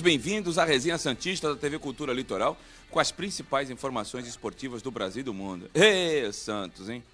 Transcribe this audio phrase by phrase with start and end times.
[0.00, 2.56] todos bem-vindos à resenha Santista da TV Cultura Litoral
[2.90, 5.70] com as principais informações esportivas do Brasil e do mundo.
[5.74, 7.04] Ê, Santos, hein?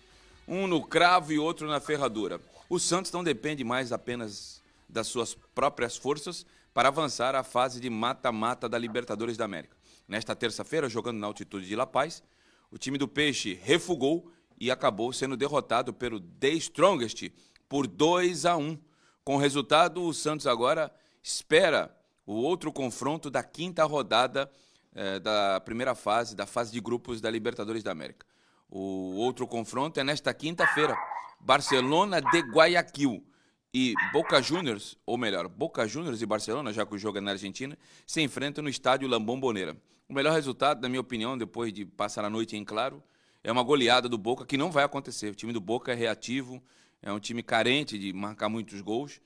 [0.46, 2.40] Um no cravo e outro na ferradura.
[2.68, 7.90] O Santos não depende mais apenas das suas próprias forças para avançar à fase de
[7.90, 9.76] mata-mata da Libertadores da América.
[10.06, 12.22] Nesta terça-feira, jogando na altitude de La Paz,
[12.70, 14.30] o time do Peixe refugou
[14.60, 17.30] e acabou sendo derrotado pelo The Strongest
[17.68, 18.78] por 2 a 1.
[19.24, 21.92] Com o resultado, o Santos agora espera
[22.26, 24.50] o outro confronto da quinta rodada
[24.94, 28.26] eh, da primeira fase, da fase de grupos da Libertadores da América.
[28.68, 30.96] O outro confronto é nesta quinta-feira.
[31.38, 33.24] Barcelona de Guayaquil
[33.72, 37.32] e Boca Juniors, ou melhor, Boca Juniors e Barcelona, já que o jogo é na
[37.32, 39.76] Argentina, se enfrentam no estádio La Bombonera.
[40.08, 43.02] O melhor resultado, na minha opinião, depois de passar a noite em claro,
[43.44, 45.30] é uma goleada do Boca que não vai acontecer.
[45.30, 46.60] O time do Boca é reativo,
[47.02, 49.20] é um time carente de marcar muitos gols,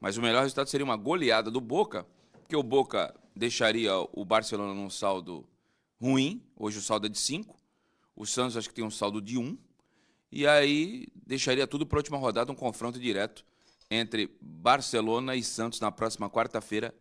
[0.00, 2.06] mas o melhor resultado seria uma goleada do Boca
[2.46, 5.44] porque o Boca deixaria o Barcelona num saldo
[6.00, 7.56] ruim, hoje o saldo é de 5,
[8.14, 9.58] o Santos acho que tem um saldo de 1, um,
[10.30, 13.44] e aí deixaria tudo para a última rodada, um confronto direto
[13.90, 16.94] entre Barcelona e Santos na próxima quarta-feira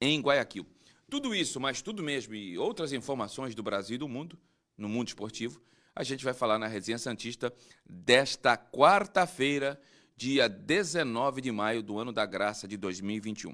[0.00, 0.64] em Guayaquil.
[1.10, 4.38] Tudo isso, mas tudo mesmo e outras informações do Brasil e do mundo,
[4.78, 5.60] no mundo esportivo,
[5.96, 7.52] a gente vai falar na Resenha Santista
[7.84, 9.80] desta quarta-feira,
[10.16, 13.52] dia 19 de maio do ano da graça de 2021.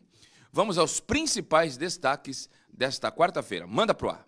[0.52, 3.66] Vamos aos principais destaques desta quarta-feira.
[3.66, 4.26] Manda pro ar.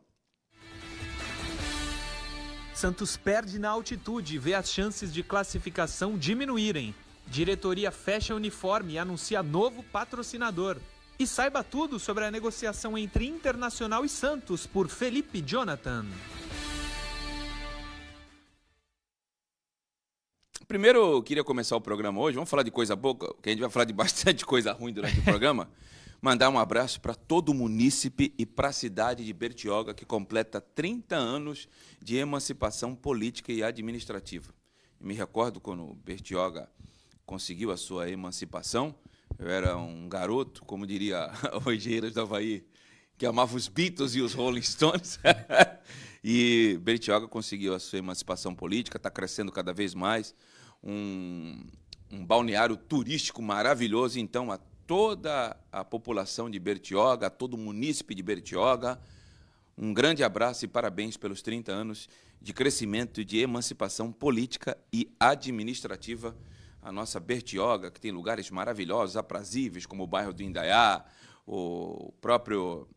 [2.75, 6.95] Santos perde na altitude e vê as chances de classificação diminuírem.
[7.27, 10.79] Diretoria fecha uniforme e anuncia novo patrocinador.
[11.19, 16.07] E saiba tudo sobre a negociação entre Internacional e Santos por Felipe Jonathan.
[20.67, 22.37] Primeiro, eu queria começar o programa hoje.
[22.37, 25.19] Vamos falar de coisa boa, que a gente vai falar de bastante coisa ruim durante
[25.19, 25.69] o programa.
[26.23, 30.61] Mandar um abraço para todo o munícipe e para a cidade de Bertioga, que completa
[30.61, 31.67] 30 anos
[32.03, 34.53] de emancipação política e administrativa.
[35.01, 36.69] Me recordo quando Bertioga
[37.25, 38.95] conseguiu a sua emancipação.
[39.39, 41.27] Eu era um garoto, como diria
[41.65, 42.67] Rogeiras do Havaí,
[43.17, 45.19] que amava os Beatles e os Rolling Stones.
[46.23, 50.35] e Bertioga conseguiu a sua emancipação política, está crescendo cada vez mais.
[50.85, 51.65] Um,
[52.11, 54.19] um balneário turístico maravilhoso.
[54.19, 54.59] Então, a
[54.91, 59.01] toda a população de Bertioga, todo o munícipe de Bertioga.
[59.79, 62.09] Um grande abraço e parabéns pelos 30 anos
[62.43, 66.37] de crescimento e de emancipação política e administrativa.
[66.83, 71.05] A nossa Bertioga, que tem lugares maravilhosos, aprazíveis, como o bairro do Indaiá,
[71.47, 72.89] o próprio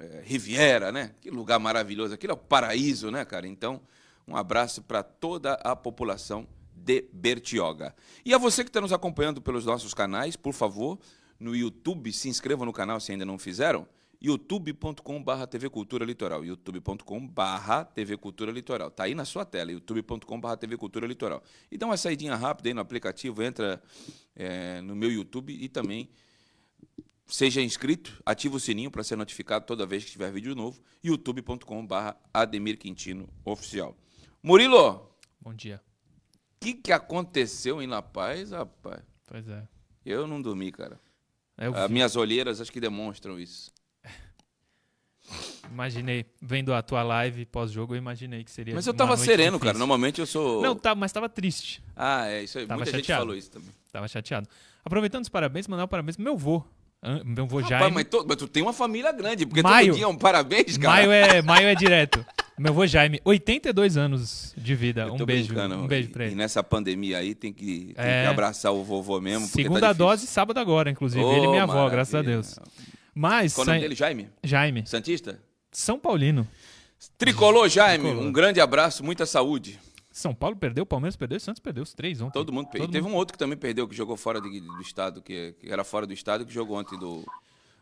[0.00, 1.14] é, Riviera, né?
[1.20, 2.12] Que lugar maravilhoso.
[2.12, 3.46] Aquilo é o paraíso, né, cara?
[3.46, 3.80] Então,
[4.26, 7.94] um abraço para toda a população de Bertioga.
[8.24, 10.98] E a você que está nos acompanhando pelos nossos canais, por favor,
[11.38, 13.86] no YouTube, se inscrevam no canal se ainda não fizeram,
[14.20, 18.90] youtube.com.br TV Cultura Litoral, youtube.com.br TV Cultura Litoral.
[18.90, 21.42] Tá aí na sua tela, youtube.com.br TV Cultura Litoral.
[21.70, 23.82] E dá uma saidinha rápida aí no aplicativo, entra
[24.34, 26.08] é, no meu YouTube e também
[27.26, 31.94] seja inscrito, ativa o sininho para ser notificado toda vez que tiver vídeo novo, youtube.com.br
[32.32, 33.96] Ademir Quintino Oficial.
[34.42, 35.10] Murilo!
[35.40, 35.82] Bom dia.
[36.56, 39.02] O que, que aconteceu em La Paz, rapaz?
[39.26, 39.68] Pois é.
[40.04, 41.00] Eu não dormi, cara.
[41.56, 43.72] As minhas olheiras acho que demonstram isso.
[45.70, 48.74] Imaginei, vendo a tua live pós-jogo, eu imaginei que seria.
[48.74, 49.60] Mas eu tava sereno, difícil.
[49.60, 49.78] cara.
[49.78, 50.62] Normalmente eu sou.
[50.62, 51.82] Não, tá, mas tava triste.
[51.96, 52.66] Ah, é, isso aí.
[52.66, 53.06] Tava Muita chateado.
[53.06, 53.70] gente falou isso também.
[53.90, 54.48] Tava chateado.
[54.84, 56.62] Aproveitando os parabéns, mandar um parabéns pro meu avô.
[57.24, 57.94] Meu avô Rapaz, Jaime.
[57.94, 60.76] Mas, to, mas, tu tem uma família grande, porque maio, todo dia é um parabéns,
[60.76, 60.94] cara.
[60.94, 62.24] Maio é, maio é direto.
[62.58, 65.12] Meu avô Jaime, 82 anos de vida.
[65.12, 65.54] Um beijo.
[65.54, 66.32] Um beijo pra ele.
[66.32, 68.22] E nessa pandemia aí tem que, tem é...
[68.22, 69.46] que abraçar o vovô mesmo.
[69.46, 71.22] Segunda tá dose, sábado agora, inclusive.
[71.22, 72.58] Oh, ele e minha avó, graças a Deus.
[73.14, 73.54] Mas.
[73.54, 73.94] Qual o nome dele?
[73.94, 74.30] Jaime?
[74.42, 74.86] Jaime.
[74.86, 75.38] Santista?
[75.70, 76.48] São Paulino.
[77.18, 78.04] Tricolor, Jaime.
[78.04, 78.26] Tricolor.
[78.26, 79.78] Um grande abraço, muita saúde.
[80.10, 82.32] São Paulo perdeu, Palmeiras perdeu, Santos perdeu os três ontem.
[82.32, 82.88] Todo mundo perdeu.
[82.88, 83.12] Teve mundo...
[83.12, 86.06] um outro que também perdeu, que jogou fora de, do estado, que, que, era fora
[86.06, 87.22] do estado, que jogou ontem do,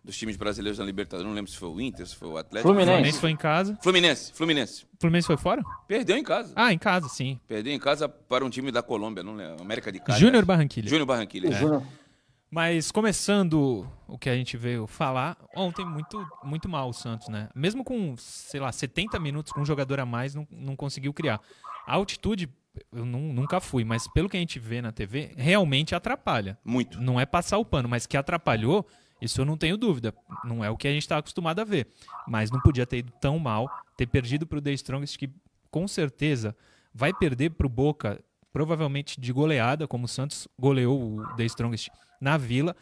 [0.05, 1.27] dos times brasileiros na Libertadores.
[1.27, 2.69] Não lembro se foi o Inter, se foi o Atlético.
[2.69, 2.93] Fluminense.
[2.93, 3.79] Fluminense foi em casa.
[3.83, 4.87] Fluminense, Fluminense.
[5.01, 5.63] Fluminense foi fora?
[5.89, 6.53] Perdeu em casa.
[6.55, 7.41] Ah, em casa, sim.
[7.49, 9.63] Perdeu em casa para um time da Colômbia, não lembro.
[9.63, 10.21] América de Cali.
[10.21, 10.89] Júnior Barranquilla.
[10.89, 11.49] Júnior Barranquilla.
[11.49, 12.05] É.
[12.51, 17.49] Mas começando o que a gente veio falar, ontem muito, muito mal o Santos, né?
[17.53, 21.41] Mesmo com, sei lá, 70 minutos com um jogador a mais, não, não conseguiu criar.
[21.85, 22.49] A altitude,
[22.93, 26.57] eu não, nunca fui, mas pelo que a gente vê na TV, realmente atrapalha.
[26.65, 27.01] Muito.
[27.01, 28.87] Não é passar o pano, mas que atrapalhou,
[29.25, 30.15] isso eu não tenho dúvida.
[30.45, 31.89] Não é o que a gente está acostumado a ver.
[32.27, 35.31] Mas não podia ter ido tão mal, ter perdido para o The Strongest, que
[35.71, 36.57] com certeza
[36.95, 38.23] vai perder para o Boca,
[38.53, 41.89] provavelmente de goleada, como o Santos goleou o The Strongest
[42.21, 42.77] na Vila.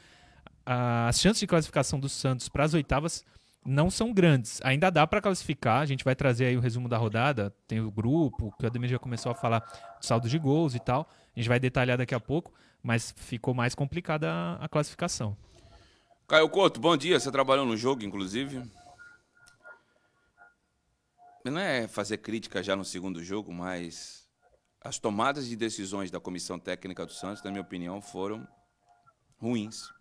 [0.64, 3.24] As chances de classificação do Santos para as oitavas
[3.64, 4.60] não são grandes.
[4.64, 5.80] Ainda dá para classificar.
[5.80, 7.54] A gente vai trazer aí o resumo da rodada.
[7.66, 10.80] Tem o grupo, que o Ademir já começou a falar do saldo de gols e
[10.80, 11.08] tal.
[11.34, 12.52] A gente vai detalhar daqui a pouco,
[12.82, 15.36] mas ficou mais complicada a, a classificação.
[16.26, 17.18] Caio Couto, bom dia.
[17.18, 18.62] Você trabalhou no jogo, inclusive.
[21.44, 24.28] Não é fazer crítica já no segundo jogo, mas
[24.80, 28.46] as tomadas de decisões da comissão técnica do Santos, na minha opinião, foram
[29.38, 29.92] ruins.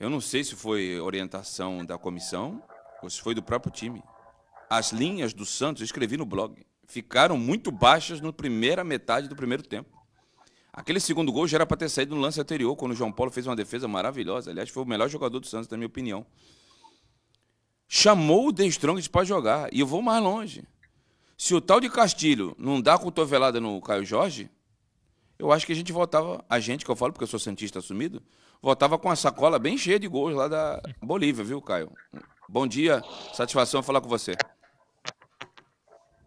[0.00, 2.62] Eu não sei se foi orientação da comissão
[3.02, 4.02] ou se foi do próprio time.
[4.68, 9.36] As linhas do Santos, eu escrevi no blog, ficaram muito baixas na primeira metade do
[9.36, 9.97] primeiro tempo.
[10.78, 13.32] Aquele segundo gol já era para ter saído no lance anterior, quando o João Paulo
[13.32, 14.52] fez uma defesa maravilhosa.
[14.52, 16.24] Aliás, foi o melhor jogador do Santos, na minha opinião.
[17.88, 19.74] Chamou o The Strongest para jogar.
[19.74, 20.62] E eu vou mais longe.
[21.36, 24.48] Se o tal de Castilho não dá cotovelada no Caio Jorge,
[25.36, 27.80] eu acho que a gente voltava, a gente que eu falo porque eu sou cientista
[27.80, 28.22] assumido,
[28.62, 31.90] voltava com a sacola bem cheia de gols lá da Bolívia, viu, Caio?
[32.48, 33.02] Bom dia,
[33.34, 34.36] satisfação falar com você.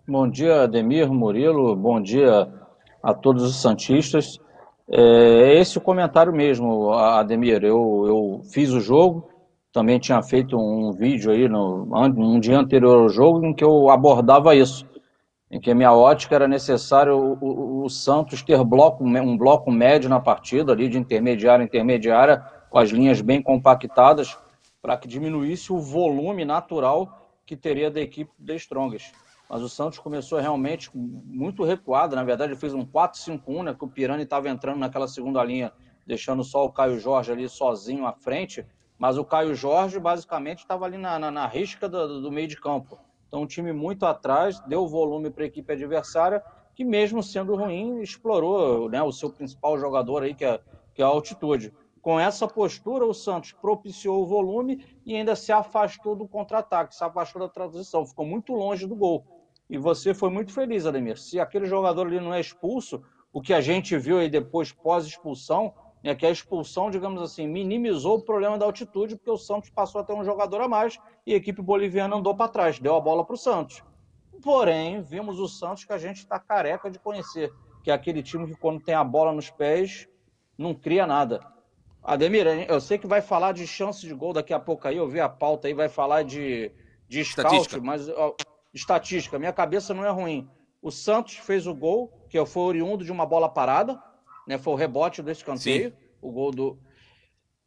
[0.05, 2.61] Bom dia, Ademir, Murilo, bom dia
[3.01, 4.39] a todos os santistas.
[4.89, 7.63] É esse o comentário mesmo, Ademir.
[7.63, 9.29] Eu, eu fiz o jogo,
[9.71, 11.87] também tinha feito um vídeo aí no
[12.17, 14.85] um dia anterior ao jogo em que eu abordava isso
[15.51, 19.69] em que a minha ótica era necessário o, o, o, Santos ter bloco, um bloco
[19.69, 22.39] médio na partida, ali de intermediária a intermediária,
[22.69, 24.37] com as linhas bem compactadas,
[24.81, 29.13] para que diminuísse o volume natural que teria da equipe de Strongest.
[29.51, 33.87] Mas o Santos começou realmente muito recuado, na verdade fez um 4-5-1, né, que o
[33.87, 35.73] Pirani estava entrando naquela segunda linha,
[36.07, 38.65] deixando só o Caio Jorge ali sozinho à frente,
[38.97, 42.55] mas o Caio Jorge basicamente estava ali na, na, na risca do, do meio de
[42.55, 42.97] campo
[43.31, 46.43] então, um time muito atrás, deu volume para a equipe adversária,
[46.75, 50.59] que mesmo sendo ruim, explorou né, o seu principal jogador aí, que é,
[50.93, 51.73] que é a altitude.
[52.01, 57.05] Com essa postura, o Santos propiciou o volume e ainda se afastou do contra-ataque, se
[57.05, 59.25] afastou da transição, ficou muito longe do gol.
[59.71, 61.17] E você foi muito feliz, Ademir.
[61.17, 63.01] Se aquele jogador ali não é expulso,
[63.31, 65.73] o que a gente viu aí depois, pós-expulsão,
[66.03, 70.01] né, que a expulsão, digamos assim, minimizou o problema da altitude, porque o Santos passou
[70.01, 72.99] a ter um jogador a mais e a equipe boliviana andou para trás, deu a
[72.99, 73.81] bola para o Santos.
[74.43, 77.49] Porém, vimos o Santos que a gente está careca de conhecer,
[77.81, 80.05] que é aquele time que, quando tem a bola nos pés,
[80.57, 81.39] não cria nada.
[82.03, 85.07] Ademir, eu sei que vai falar de chance de gol daqui a pouco aí, eu
[85.07, 86.73] vi a pauta aí, vai falar de,
[87.07, 88.09] de scout, mas
[88.73, 90.49] estatística, minha cabeça não é ruim.
[90.81, 94.01] O Santos fez o gol, que foi oriundo de uma bola parada,
[94.47, 94.57] né?
[94.57, 95.95] Foi o rebote do escanteio, Sim.
[96.21, 96.79] o gol do.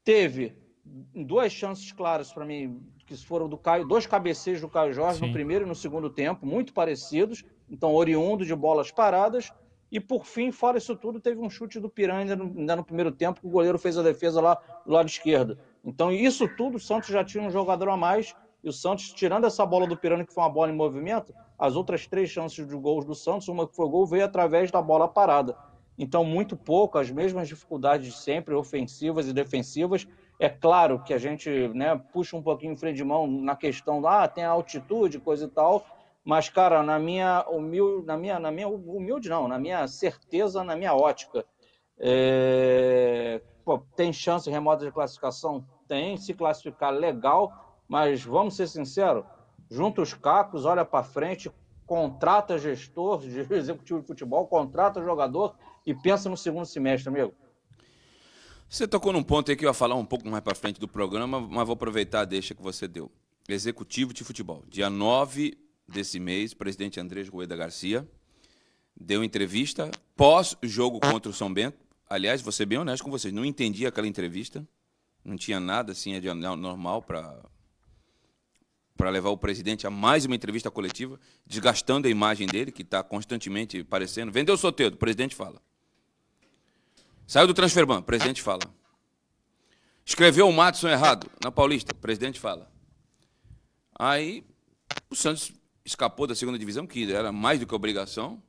[0.02, 5.20] Teve duas chances claras para mim, que foram do Caio, dois cabeceiros do Caio Jorge
[5.20, 5.26] Sim.
[5.26, 9.52] no primeiro e no segundo tempo, muito parecidos, então oriundo de bolas paradas.
[9.92, 13.40] E por fim, fora isso tudo, teve um chute do Piranha ainda no primeiro tempo,
[13.40, 15.56] que o goleiro fez a defesa lá do lado esquerdo.
[15.84, 18.34] Então, isso tudo, o Santos já tinha um jogador a mais,
[18.64, 21.76] e o Santos, tirando essa bola do Piranha, que foi uma bola em movimento, as
[21.76, 25.06] outras três chances de gols do Santos, uma que foi gol, veio através da bola
[25.06, 25.54] parada.
[25.98, 30.08] Então, muito pouco, as mesmas dificuldades de sempre, ofensivas e defensivas.
[30.40, 34.00] É claro que a gente né, puxa um pouquinho o freio de mão na questão
[34.00, 35.84] da ah, tem a altitude, coisa e tal,
[36.24, 40.74] mas, cara, na minha humilde, na minha, na minha humilde não, na minha certeza, na
[40.74, 41.44] minha ótica,
[41.98, 43.42] é...
[43.64, 45.64] Pô, tem chance remota de classificação?
[45.86, 49.24] Tem, se classificar legal, mas vamos ser sinceros,
[49.70, 51.50] junta os cacos, olha para frente,
[51.86, 55.54] contrata gestor, executivo de futebol, contrata jogador
[55.86, 57.34] e pensa no segundo semestre, amigo.
[58.68, 60.88] Você tocou num ponto aí que eu ia falar um pouco mais para frente do
[60.88, 63.10] programa, mas vou aproveitar a deixa que você deu.
[63.48, 64.64] Executivo de futebol.
[64.66, 68.08] Dia 9 desse mês, presidente Andrés Rueda Garcia
[68.98, 71.78] deu entrevista pós-jogo contra o São Bento.
[72.08, 74.66] Aliás, vou ser bem honesto com vocês, não entendi aquela entrevista.
[75.24, 77.42] Não tinha nada assim de normal para
[78.96, 83.02] para levar o presidente a mais uma entrevista coletiva, desgastando a imagem dele, que está
[83.02, 84.30] constantemente aparecendo.
[84.30, 85.60] Vendeu o Soteldo, o presidente fala.
[87.26, 88.62] Saiu do Transferban, o presidente fala.
[90.04, 92.70] Escreveu o Matson errado na Paulista, o presidente fala.
[93.98, 94.44] Aí
[95.10, 95.52] o Santos
[95.84, 98.42] escapou da segunda divisão, que era mais do que obrigação.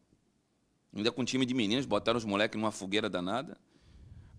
[0.94, 3.58] Ainda com um time de meninos, botaram os moleques numa fogueira danada.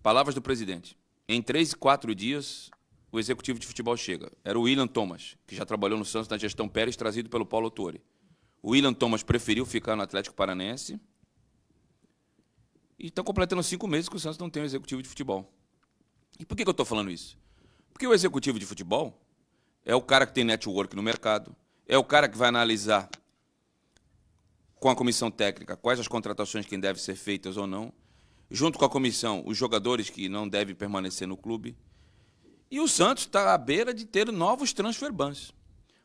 [0.01, 0.97] Palavras do presidente.
[1.27, 2.69] Em três, quatro dias,
[3.17, 4.31] o executivo de futebol chega.
[4.43, 7.65] Era o William Thomas, que já trabalhou no Santos na gestão Pérez, trazido pelo Paulo
[7.65, 8.01] Autori.
[8.61, 10.99] O William Thomas preferiu ficar no Atlético Paranense.
[12.99, 15.51] E estão completando cinco meses que o Santos não tem um executivo de futebol.
[16.39, 17.37] E por que, que eu estou falando isso?
[17.91, 19.19] Porque o executivo de futebol
[19.83, 21.55] é o cara que tem network no mercado,
[21.87, 23.09] é o cara que vai analisar
[24.79, 27.91] com a comissão técnica quais as contratações que devem ser feitas ou não,
[28.49, 31.75] junto com a comissão, os jogadores que não devem permanecer no clube
[32.69, 35.53] E o Santos está à beira de ter novos transfer bans.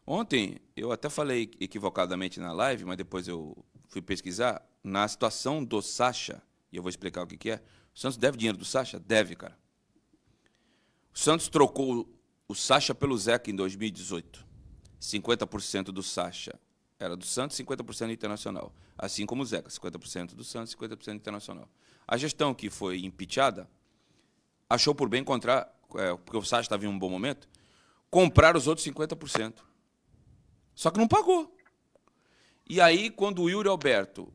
[0.07, 3.57] Ontem, eu até falei equivocadamente na live, mas depois eu
[3.89, 6.43] fui pesquisar, na situação do Sacha,
[6.73, 7.63] e eu vou explicar o que, que é.
[7.95, 8.99] O Santos deve dinheiro do Sacha?
[8.99, 9.57] Deve, cara.
[11.15, 12.09] O Santos trocou
[12.49, 14.45] o Sacha pelo Zeca em 2018.
[15.01, 16.59] 50% do Sacha
[16.99, 18.73] era do Santos, 50% do Internacional.
[18.97, 21.69] Assim como o Zeca, 50% do Santos, 50% do Internacional.
[22.07, 23.69] A gestão que foi impeachada
[24.69, 27.49] achou por bem encontrar, é, porque o Sacha estava em um bom momento,
[28.11, 29.55] comprar os outros 50%.
[30.75, 31.55] Só que não pagou.
[32.69, 34.33] E aí, quando o Yuri Alberto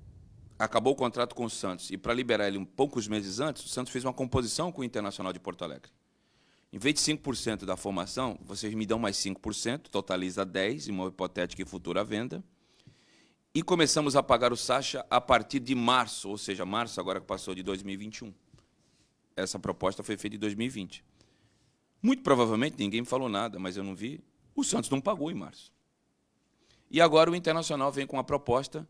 [0.60, 3.70] acabou o contrato com o Santos e para liberar ele um poucos meses antes, o
[3.70, 5.92] Santos fez uma composição com o Internacional de Porto Alegre.
[6.72, 11.08] Em vez de 5% da formação, vocês me dão mais 5%, totaliza 10% em uma
[11.08, 12.44] hipotética e futura venda.
[13.54, 17.26] E começamos a pagar o Sacha a partir de março, ou seja, março agora que
[17.26, 18.34] passou de 2021.
[19.36, 21.04] Essa proposta foi feita em 2020.
[22.01, 24.24] Muito provavelmente, ninguém me falou nada, mas eu não vi,
[24.56, 25.72] o Santos não pagou em março.
[26.89, 28.88] E agora o Internacional vem com uma proposta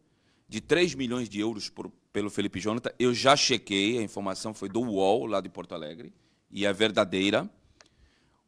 [0.48, 2.92] de 3 milhões de euros por, pelo Felipe Jonathan.
[3.00, 6.14] Eu já chequei, a informação foi do UOL, lá de Porto Alegre,
[6.50, 7.50] e é verdadeira.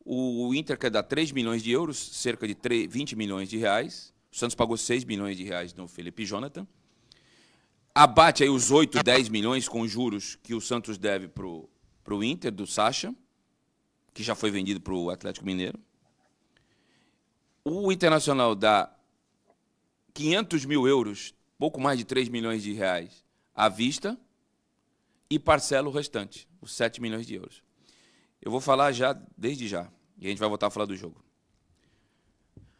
[0.06, 4.14] O Inter quer dar 3 milhões de euros, cerca de 3, 20 milhões de reais.
[4.32, 6.68] O Santos pagou 6 milhões de reais no Felipe Jonathan.
[7.94, 12.52] Abate aí os 8, 10 milhões com juros que o Santos deve para o Inter,
[12.52, 13.14] do Sacha,
[14.14, 15.80] que já foi vendido para o Atlético Mineiro.
[17.64, 18.94] O Internacional dá
[20.14, 23.24] 500 mil euros, pouco mais de 3 milhões de reais,
[23.54, 24.20] à vista
[25.30, 27.64] e parcela o restante, os 7 milhões de euros.
[28.42, 31.24] Eu vou falar já, desde já, e a gente vai voltar a falar do jogo.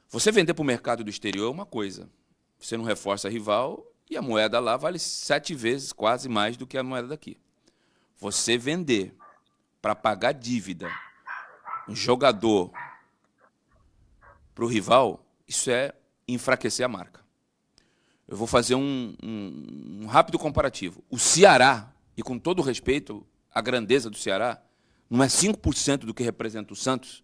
[0.10, 2.10] Você vender para o mercado do exterior é uma coisa.
[2.58, 6.66] Você não reforça a rival e a moeda lá vale sete vezes, quase mais do
[6.66, 7.38] que a moeda daqui.
[8.18, 9.16] Você vender
[9.82, 10.92] para pagar dívida
[11.96, 12.72] jogador
[14.54, 15.94] para o rival, isso é
[16.28, 17.24] enfraquecer a marca.
[18.28, 21.04] Eu vou fazer um, um, um rápido comparativo.
[21.10, 24.62] O Ceará, e com todo respeito à grandeza do Ceará,
[25.10, 27.24] não é 5% do que representa o Santos,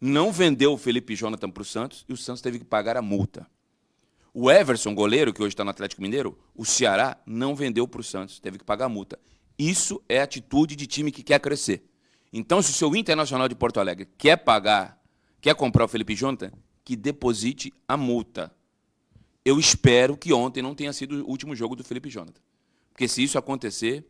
[0.00, 3.02] não vendeu o Felipe Jonathan para o Santos e o Santos teve que pagar a
[3.02, 3.46] multa.
[4.32, 8.04] O Everson, goleiro, que hoje está no Atlético Mineiro, o Ceará não vendeu para o
[8.04, 9.18] Santos, teve que pagar a multa.
[9.58, 11.84] Isso é atitude de time que quer crescer.
[12.32, 15.02] Então, se o seu Internacional de Porto Alegre quer pagar,
[15.40, 16.52] quer comprar o Felipe Jonathan,
[16.84, 18.54] que deposite a multa.
[19.44, 22.40] Eu espero que ontem não tenha sido o último jogo do Felipe Jonathan.
[22.92, 24.04] Porque se isso acontecer,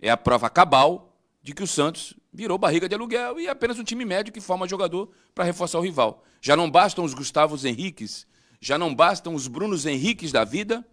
[0.00, 3.78] é a prova cabal de que o Santos virou barriga de aluguel e é apenas
[3.78, 6.24] um time médio que forma jogador para reforçar o rival.
[6.40, 8.26] Já não bastam os Gustavos Henriques,
[8.60, 10.86] já não bastam os Brunos Henriques da vida.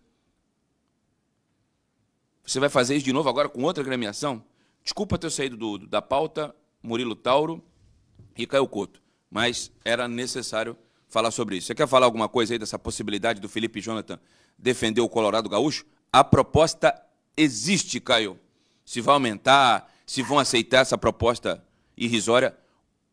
[2.45, 4.43] Você vai fazer isso de novo agora com outra gremiação?
[4.83, 6.55] Desculpa ter saído do, da pauta,
[6.87, 7.61] Murilo Tauro
[8.37, 10.77] e Caio Couto, mas era necessário
[11.09, 11.67] falar sobre isso.
[11.67, 14.19] Você quer falar alguma coisa aí dessa possibilidade do Felipe Jonathan
[14.57, 15.85] defender o Colorado Gaúcho?
[16.11, 16.93] A proposta
[17.35, 18.39] existe, Caio.
[18.85, 21.61] Se vai aumentar, se vão aceitar essa proposta
[21.97, 22.57] irrisória.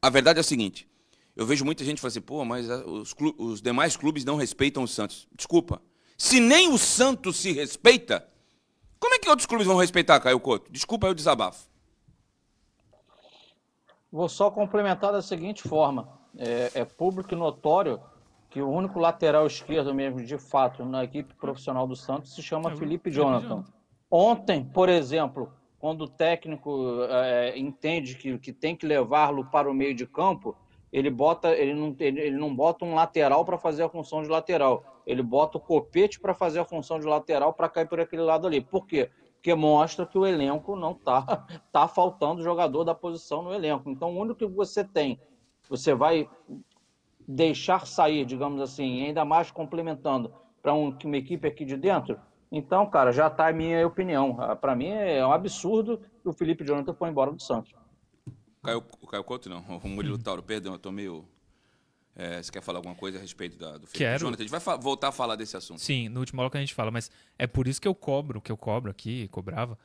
[0.01, 0.89] A verdade é a seguinte:
[1.35, 4.89] eu vejo muita gente falando assim, pô, mas os, os demais clubes não respeitam o
[4.89, 5.27] Santos.
[5.35, 5.83] Desculpa.
[6.17, 8.25] Se nem o Santos se respeita,
[9.01, 10.71] como é que outros clubes vão respeitar, Caio Couto?
[10.71, 11.74] Desculpa o desabafo.
[14.15, 18.01] Vou só complementar da seguinte forma: é, é público e notório
[18.49, 22.71] que o único lateral esquerdo mesmo, de fato, na equipe profissional do Santos se chama
[22.71, 23.11] é Felipe.
[23.11, 23.65] Jonathan.
[24.09, 29.75] Ontem, por exemplo, quando o técnico é, entende que, que tem que levá-lo para o
[29.75, 30.57] meio de campo,
[30.93, 34.29] ele bota, ele não, ele, ele não bota um lateral para fazer a função de
[34.29, 35.03] lateral.
[35.05, 38.47] Ele bota o copete para fazer a função de lateral para cair por aquele lado
[38.47, 38.61] ali.
[38.61, 39.11] Por quê?
[39.45, 43.91] Porque mostra que o elenco não tá, tá faltando jogador da posição no elenco.
[43.91, 45.21] Então, o único que você tem,
[45.69, 46.27] você vai
[47.29, 50.33] deixar sair, digamos assim, ainda mais complementando
[50.63, 52.19] para um, uma equipe aqui de dentro,
[52.51, 54.35] então, cara, já está a minha opinião.
[54.41, 57.75] Ah, Para mim é um absurdo que o Felipe Jonathan foi embora do Santos.
[58.63, 61.29] Caio, o Caio Couto não, o Murilo Tauro, perdão, eu tô meio...
[62.17, 64.21] É, você quer falar alguma coisa a respeito da, do Felipe Quero.
[64.21, 64.43] Jonathan?
[64.43, 65.81] A gente vai voltar a falar desse assunto.
[65.81, 68.53] Sim, no último bloco a gente fala, mas é por isso que eu cobro, que
[68.53, 69.77] eu cobro aqui, cobrava,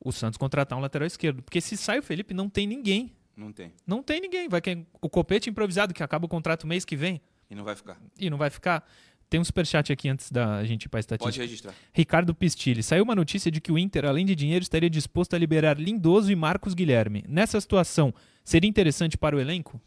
[0.00, 1.42] o Santos contratar um lateral esquerdo.
[1.42, 3.12] Porque se sai o Felipe, não tem ninguém.
[3.36, 3.72] Não tem.
[3.86, 4.48] Não tem ninguém.
[4.48, 7.20] Vai que o copete improvisado que acaba o contrato mês que vem.
[7.50, 8.00] E não vai ficar.
[8.18, 8.86] E não vai ficar.
[9.28, 11.32] Tem um superchat aqui antes da gente ir para a estatística.
[11.32, 11.74] Pode registrar.
[11.92, 12.82] Ricardo Pistilli.
[12.82, 16.30] Saiu uma notícia de que o Inter, além de dinheiro, estaria disposto a liberar Lindoso
[16.30, 17.24] e Marcos Guilherme.
[17.28, 18.14] Nessa situação,
[18.44, 19.80] seria interessante para o elenco?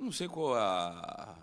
[0.00, 1.36] Não sei qual a.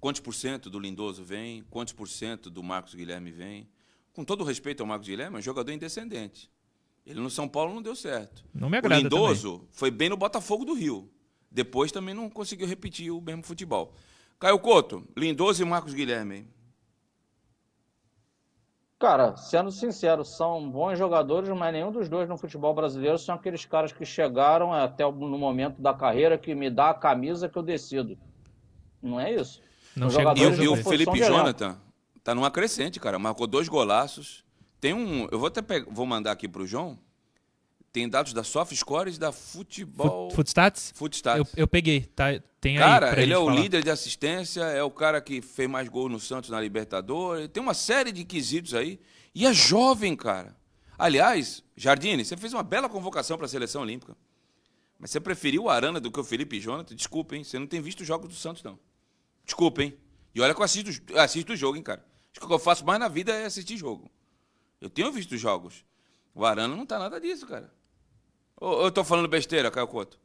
[0.00, 3.68] Quantos por cento do Lindoso vem, quantos por cento do Marcos Guilherme vem.
[4.14, 6.50] Com todo respeito ao Marcos Guilherme, é um jogador indescendente.
[7.06, 8.44] Ele no São Paulo não deu certo.
[8.54, 8.96] Não me agrada.
[8.96, 9.68] O Lindoso também.
[9.72, 11.10] foi bem no Botafogo do Rio.
[11.50, 13.94] Depois também não conseguiu repetir o mesmo futebol.
[14.40, 16.48] Caio Couto, Lindoso e Marcos Guilherme.
[18.98, 23.64] Cara, sendo sincero, são bons jogadores, mas nenhum dos dois no futebol brasileiro são aqueles
[23.64, 27.62] caras que chegaram até no momento da carreira que me dá a camisa que eu
[27.62, 28.16] decido.
[29.02, 29.60] Não é isso.
[29.94, 31.76] Não e, e o Felipe Jonathan
[32.22, 33.18] tá numa crescente, cara.
[33.18, 34.44] Marcou dois golaços.
[34.80, 35.28] Tem um.
[35.30, 35.84] Eu vou até pe...
[35.90, 36.98] vou mandar aqui pro João.
[37.94, 40.28] Tem dados da SoftScores da Futebol.
[40.32, 40.92] Footstats?
[40.96, 41.38] Footstats.
[41.38, 42.00] Eu, eu peguei.
[42.00, 42.24] Tá,
[42.60, 43.60] tem cara, ele é o falar.
[43.60, 47.46] líder de assistência, é o cara que fez mais gol no Santos na Libertadores.
[47.52, 48.98] Tem uma série de quesitos aí.
[49.32, 50.56] E é jovem, cara.
[50.98, 54.16] Aliás, Jardine, você fez uma bela convocação para a seleção olímpica.
[54.98, 56.96] Mas você preferiu o Arana do que o Felipe Jonathan?
[56.96, 57.44] Desculpa, hein?
[57.44, 58.76] Você não tem visto os jogos do Santos, não.
[59.44, 59.96] Desculpa, hein?
[60.34, 62.04] E olha que eu assisto, assisto o jogo, hein, cara.
[62.32, 64.10] Acho que o que eu faço mais na vida é assistir jogo.
[64.80, 65.84] Eu tenho visto os jogos.
[66.34, 67.72] O Arana não tá nada disso, cara.
[68.60, 70.18] Ou eu tô falando besteira, Caio Couto?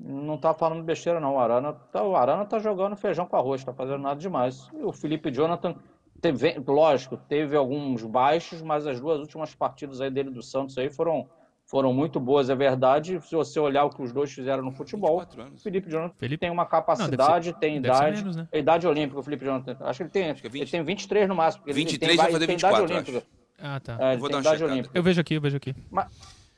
[0.00, 1.34] Não tá falando besteira, não.
[1.34, 4.68] O Arana tá, o Arana tá jogando feijão com arroz, tá fazendo nada demais.
[4.72, 5.74] E o Felipe Jonathan,
[6.20, 10.88] teve, lógico, teve alguns baixos, mas as duas últimas partidas aí dele do Santos aí
[10.88, 11.28] foram,
[11.66, 13.20] foram muito boas, é verdade.
[13.22, 16.38] Se você olhar o que os dois fizeram no futebol, o Felipe Jonathan Felipe?
[16.42, 18.16] tem uma capacidade, Não, tem ser idade.
[18.18, 18.48] menos, né?
[18.52, 19.76] é idade olímpica, o Felipe Jonathan.
[19.80, 20.62] Acho que ele tem, que é 20.
[20.62, 21.64] ele tem 23 no máximo.
[21.64, 23.37] porque ele 23 tem, vai fazer tem 24, idade olímpica.
[23.58, 23.96] Ah, tá.
[24.00, 24.96] É, ele vou dar uma olímpica.
[24.96, 25.74] Eu vejo aqui, eu vejo aqui.
[25.90, 26.06] Mas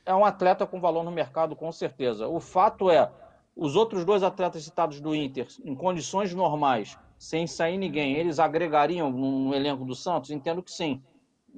[0.04, 2.28] é um atleta com valor no mercado, com certeza.
[2.28, 3.10] O fato é,
[3.56, 9.10] os outros dois atletas citados do Inter, em condições normais, sem sair ninguém, eles agregariam
[9.10, 10.30] no, no elenco do Santos?
[10.30, 11.02] Entendo que sim.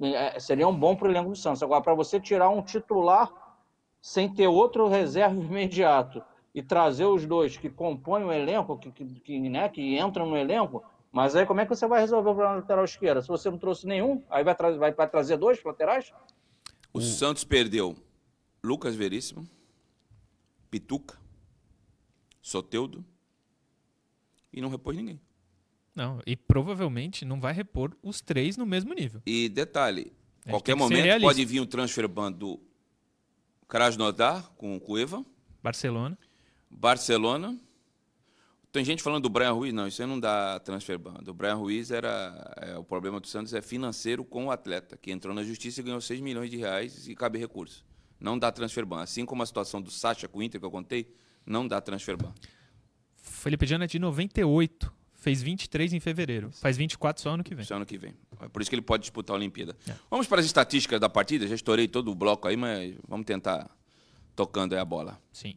[0.01, 1.61] É, seria um bom para o elenco do Santos.
[1.61, 3.31] Agora, para você tirar um titular
[4.01, 6.21] sem ter outro reserva imediato
[6.53, 10.37] e trazer os dois que compõem o elenco, que, que, que, né, que entram no
[10.37, 13.21] elenco, mas aí como é que você vai resolver o problema da lateral esquerda?
[13.21, 16.11] Se você não trouxe nenhum, aí vai, tra vai, vai trazer dois laterais?
[16.91, 17.95] O Santos perdeu
[18.63, 19.47] Lucas Veríssimo,
[20.71, 21.15] Pituca,
[22.41, 23.05] Soteudo
[24.51, 25.21] e não repôs ninguém.
[25.93, 29.21] Não, e provavelmente não vai repor os três no mesmo nível.
[29.23, 30.11] E detalhe,
[30.47, 32.59] A qualquer momento pode vir um transfer ban do
[33.67, 35.23] Krasnodar com o Cueva,
[35.61, 36.17] Barcelona.
[36.71, 37.55] Barcelona.
[38.73, 41.13] Tem gente falando do Brian Ruiz, não, isso aí não dá transfer ban.
[41.27, 45.11] O Brian Ruiz era é, o problema do Santos é financeiro com o atleta, que
[45.11, 47.85] entrou na justiça e ganhou 6 milhões de reais e cabe recurso.
[48.19, 49.03] Não dá transfer ban.
[49.03, 51.13] Assim como a situação do Sacha com o Inter que eu contei,
[51.45, 52.33] não dá transfer ban.
[53.15, 54.91] Felipe Jana é de 98.
[55.13, 56.49] Fez 23 em fevereiro.
[56.53, 57.61] Faz 24 só ano que vem.
[57.61, 58.15] Esse ano que vem.
[58.41, 59.77] É por isso que ele pode disputar a Olimpíada.
[59.87, 59.93] É.
[60.09, 61.45] Vamos para as estatísticas da partida.
[61.45, 63.69] Já estourei todo o bloco aí, mas vamos tentar
[64.35, 65.21] tocando aí a bola.
[65.31, 65.55] Sim.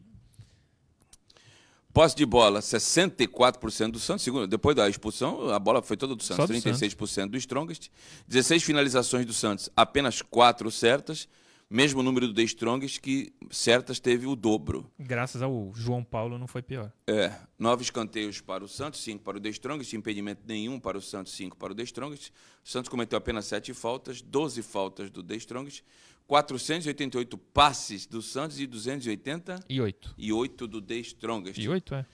[1.97, 4.23] Posse de bola, 64% do Santos.
[4.23, 6.45] Segundo, depois da expulsão, a bola foi toda do Santos.
[6.45, 7.89] Do 36% do Strongest.
[8.27, 11.27] 16 finalizações do Santos, apenas 4 certas.
[11.67, 14.89] Mesmo número do The Strongest, que certas teve o dobro.
[14.97, 16.93] Graças ao João Paulo não foi pior.
[17.07, 21.01] É, nove escanteios para o Santos, cinco para o The Strongest, impedimento nenhum para o
[21.01, 22.31] Santos, cinco para o The Strongest.
[22.63, 25.83] O Santos cometeu apenas sete faltas, 12 faltas do The Strongest,
[26.27, 30.67] 488 passes do Santos e 288 E 8.
[30.67, 31.57] do The Strongest.
[31.57, 32.05] E 8, é.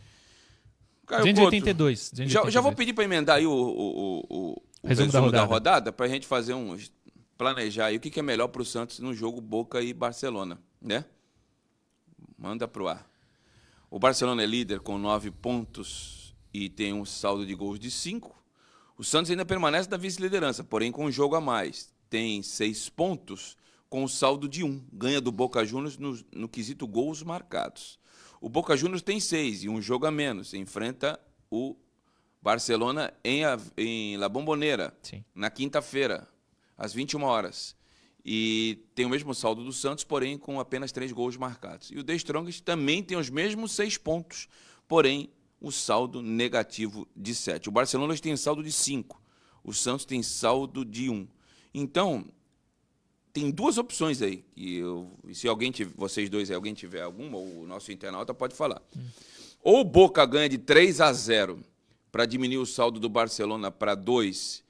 [1.06, 2.10] Caio 282.
[2.10, 5.26] Couto, Já, já vou pedir para emendar aí o, o, o, o- Resumo da da
[5.26, 5.45] rodada.
[5.45, 6.78] rodada, para a gente fazer um
[7.38, 10.60] planejar aí o que, que é melhor para o Santos no jogo Boca e Barcelona,
[10.82, 11.04] né?
[12.38, 13.10] Manda pro ar.
[13.89, 18.36] O Barcelona é líder com nove pontos e tem um saldo de gols de cinco.
[18.97, 21.91] O Santos ainda permanece na vice-liderança, porém com um jogo a mais.
[22.10, 23.58] Tem seis pontos
[23.94, 24.84] com um saldo de um.
[24.92, 28.00] Ganha do Boca Juniors no, no quesito gols marcados.
[28.42, 30.56] O Boca Juniors tem seis e um jogo a menos.
[30.56, 31.76] Enfrenta o
[32.42, 33.44] Barcelona em,
[33.78, 35.24] em La Bombonera, Sim.
[35.36, 36.28] na quinta-feira,
[36.76, 37.76] às 21 horas.
[38.26, 41.92] E tem o mesmo saldo do Santos, porém com apenas três gols marcados.
[41.92, 44.50] E o The Strongest também tem os mesmos seis pontos,
[44.88, 45.30] porém
[45.62, 47.70] o saldo negativo de sete.
[47.70, 49.22] O Barcelona tem saldo de cinco,
[49.64, 51.28] o Santos tem saldo de um.
[51.72, 52.26] Então,
[53.34, 54.46] tem duas opções aí.
[54.56, 58.82] E eu, se alguém tiver, vocês dois alguém tiver alguma, o nosso internauta pode falar.
[59.62, 61.60] Ou o Boca ganha de 3 a 0
[62.12, 64.63] para diminuir o saldo do Barcelona para 2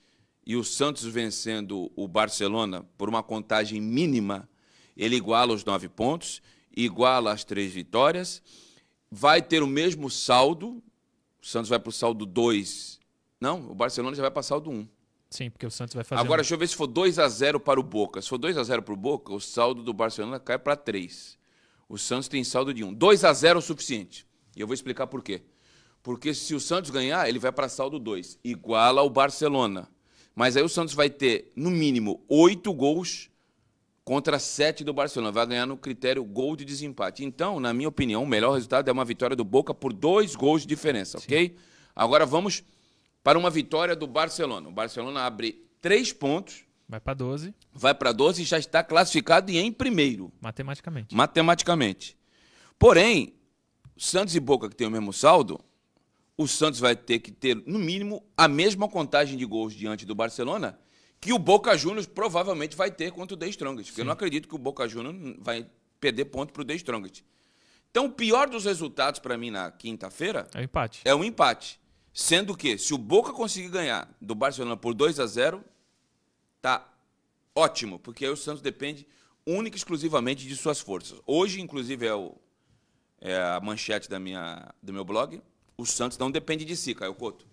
[0.45, 4.47] e o Santos vencendo o Barcelona por uma contagem mínima,
[4.95, 6.41] ele iguala os nove pontos,
[6.75, 8.41] iguala as três vitórias,
[9.11, 10.81] vai ter o mesmo saldo,
[11.41, 12.99] o Santos vai para o saldo 2.
[13.39, 14.73] Não, o Barcelona já vai para saldo 1.
[14.73, 14.87] Um.
[15.33, 16.21] Sim, porque o Santos vai fazer.
[16.21, 18.21] Agora, um- deixa eu ver se for 2 a 0 para o Boca.
[18.21, 21.37] Se for 2 a 0 para o Boca, o saldo do Barcelona cai para 3.
[21.89, 22.93] O Santos tem saldo de 1.
[22.93, 24.27] 2 a 0 é o suficiente.
[24.55, 25.41] E eu vou explicar por quê.
[26.03, 29.89] Porque se o Santos ganhar, ele vai para saldo 2, iguala ao Barcelona.
[30.35, 33.29] Mas aí o Santos vai ter, no mínimo, 8 gols
[34.03, 35.31] contra 7 do Barcelona.
[35.31, 37.23] Vai ganhar no critério gol de desempate.
[37.23, 40.61] Então, na minha opinião, o melhor resultado é uma vitória do Boca por dois gols
[40.61, 41.25] de diferença, Sim.
[41.25, 41.55] ok?
[41.95, 42.63] Agora vamos
[43.23, 44.67] para uma vitória do Barcelona.
[44.67, 46.63] O Barcelona abre três pontos.
[46.87, 47.53] Vai para 12.
[47.71, 50.31] Vai para 12 e já está classificado e em primeiro.
[50.41, 51.15] Matematicamente.
[51.15, 52.17] Matematicamente.
[52.77, 53.33] Porém,
[53.97, 55.59] Santos e Boca, que tem o mesmo saldo,
[56.37, 60.13] o Santos vai ter que ter, no mínimo, a mesma contagem de gols diante do
[60.13, 60.77] Barcelona
[61.23, 63.91] que o Boca Juniors provavelmente vai ter contra o The Strongest.
[63.91, 65.65] Porque eu não acredito que o Boca Juniors vai
[65.97, 67.23] perder ponto para o The Strongest.
[67.89, 71.01] Então, o pior dos resultados para mim na quinta-feira é o empate.
[71.05, 71.79] É o empate.
[72.13, 75.63] Sendo que, se o Boca conseguir ganhar do Barcelona por 2 a 0
[76.61, 76.87] tá
[77.55, 79.07] ótimo, porque aí o Santos depende
[79.45, 81.19] única e exclusivamente de suas forças.
[81.25, 82.35] Hoje, inclusive, é, o,
[83.19, 85.41] é a manchete da minha, do meu blog.
[85.75, 87.47] O Santos não depende de si, Caio Couto.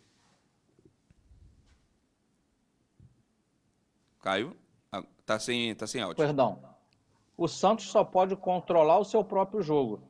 [4.20, 4.54] Caio,
[5.24, 6.16] tá sem, tá sem áudio.
[6.16, 6.62] Perdão.
[7.34, 10.02] O Santos só pode controlar o seu próprio jogo.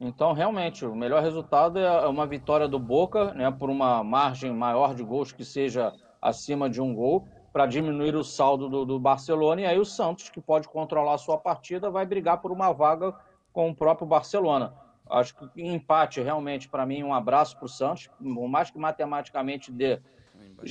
[0.00, 4.94] Então, realmente, o melhor resultado é uma vitória do Boca, né, por uma margem maior
[4.94, 9.62] de gols que seja acima de um gol, para diminuir o saldo do, do, Barcelona.
[9.62, 13.12] E aí o Santos, que pode controlar a sua partida, vai brigar por uma vaga
[13.52, 14.72] com o próprio Barcelona.
[15.10, 19.72] Acho que empate, realmente, para mim, um abraço para o Santos, por mais que matematicamente
[19.72, 20.00] dê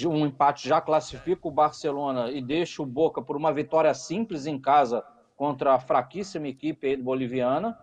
[0.05, 4.57] um empate já classifica o Barcelona e deixa o Boca por uma vitória simples em
[4.57, 5.03] casa
[5.35, 7.77] contra a fraquíssima equipe boliviana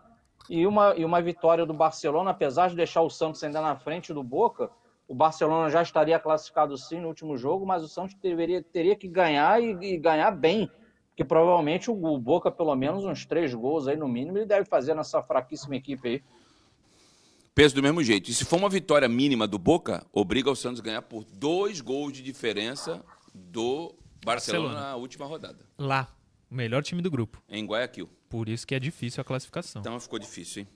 [0.48, 4.12] e uma, e uma vitória do Barcelona, apesar de deixar o Santos ainda na frente
[4.12, 4.70] do Boca,
[5.07, 9.09] o Barcelona já estaria classificado sim no último jogo, mas o Santos deveria, teria que
[9.09, 10.70] ganhar e, e ganhar bem,
[11.09, 14.66] porque provavelmente o, o, Boca, pelo menos uns três gols aí no mínimo, ele deve
[14.66, 16.22] fazer nessa fraquíssima equipe aí.
[17.54, 18.30] Penso do mesmo jeito.
[18.30, 21.80] E se for uma vitória mínima do Boca, obriga o Santos a ganhar por dois
[21.80, 24.80] gols de diferença do Barcelona, Barcelona.
[24.80, 25.64] na última rodada.
[25.78, 26.09] Lá,
[26.50, 27.40] o melhor time do grupo.
[27.48, 28.11] Em Guayaquil.
[28.34, 29.80] Por isso que é difícil a classificação.
[29.80, 30.68] Então ficou difícil, hein?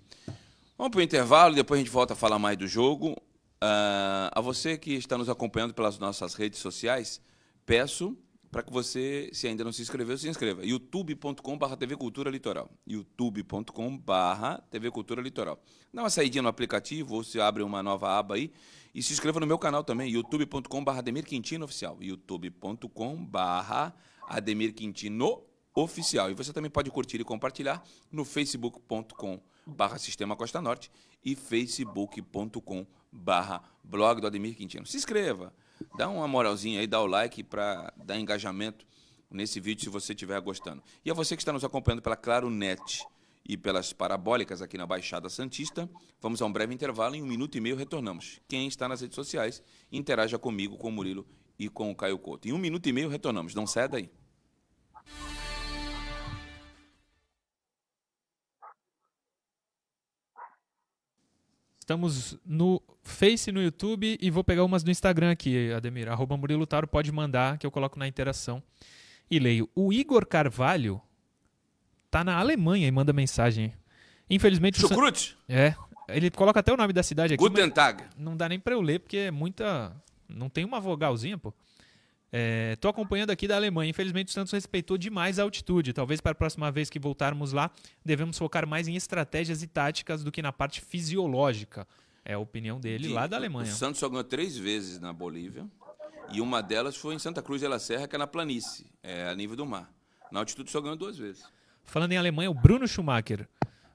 [0.76, 3.10] Vamos para o intervalo, depois a gente volta a falar mais do jogo.
[3.10, 7.20] Uh, a você que está nos acompanhando pelas nossas redes sociais,
[7.66, 8.16] peço
[8.48, 10.64] para que você, se ainda não se inscreveu, se inscreva.
[10.64, 12.70] youtube.com.br TV Cultura Litoral.
[12.86, 14.12] youtube.com.br
[14.70, 15.60] TV Cultura Litoral.
[15.92, 18.52] Dá uma saidinha no aplicativo ou se abre uma nova aba aí
[18.94, 21.98] e se inscreva no meu canal também, youtube.com.br Ademir Quintino Oficial.
[22.00, 23.92] youtube.com.br
[24.28, 25.47] Ademir Quintino
[25.78, 26.28] Oficial.
[26.28, 30.90] E você também pode curtir e compartilhar no facebook.com.br Sistema Costa Norte
[31.24, 32.84] e facebook.com.br
[33.84, 34.84] blog do Ademir Quintino.
[34.84, 35.54] Se inscreva!
[35.96, 38.84] Dá uma moralzinha aí, dá o like para dar engajamento
[39.30, 40.82] nesse vídeo se você estiver gostando.
[41.04, 43.06] E a você que está nos acompanhando pela Claro Net
[43.48, 45.88] e pelas parabólicas aqui na Baixada Santista,
[46.20, 47.14] vamos a um breve intervalo.
[47.14, 48.40] Em um minuto e meio retornamos.
[48.48, 49.62] Quem está nas redes sociais,
[49.92, 51.24] interaja comigo, com o Murilo
[51.56, 52.48] e com o Caio Couto.
[52.48, 53.54] Em um minuto e meio retornamos.
[53.54, 54.10] Não saia daí.
[61.88, 66.06] Estamos no Face, no YouTube e vou pegar umas do Instagram aqui, Ademir.
[66.06, 68.62] Arroba Murilo Taro, pode mandar que eu coloco na interação.
[69.30, 69.70] E leio.
[69.74, 71.00] O Igor Carvalho
[72.10, 73.72] tá na Alemanha e manda mensagem.
[74.28, 74.78] Infelizmente...
[74.78, 75.34] Chucrute?
[75.48, 75.74] É.
[76.10, 77.42] Ele coloca até o nome da cidade aqui.
[77.42, 78.04] Guten Tag.
[78.18, 79.96] Não dá nem para eu ler, porque é muita...
[80.28, 81.54] Não tem uma vogalzinha, pô.
[82.30, 83.90] Estou é, acompanhando aqui da Alemanha.
[83.90, 85.92] Infelizmente, o Santos respeitou demais a altitude.
[85.92, 87.70] Talvez para a próxima vez que voltarmos lá,
[88.04, 91.86] devemos focar mais em estratégias e táticas do que na parte fisiológica.
[92.24, 93.72] É a opinião dele lá da Alemanha.
[93.72, 95.66] O Santos só ganhou três vezes na Bolívia.
[96.30, 99.28] E uma delas foi em Santa Cruz de la Serra, que é na planície, é
[99.28, 99.90] a nível do mar.
[100.30, 101.42] Na altitude só ganhou duas vezes.
[101.84, 103.48] Falando em Alemanha, o Bruno Schumacher.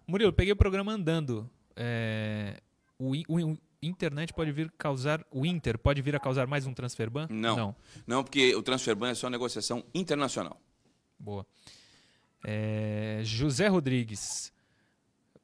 [0.08, 1.48] Murilo, peguei o programa andando.
[1.76, 2.60] É,
[2.98, 5.26] o, o, internet pode vir causar.
[5.32, 7.28] O Inter pode vir a causar mais um transfer ban?
[7.30, 7.56] Não.
[7.56, 10.60] Não, não porque o transfer ban é só negociação internacional.
[11.19, 11.46] Boa.
[12.46, 14.52] É, José Rodrigues.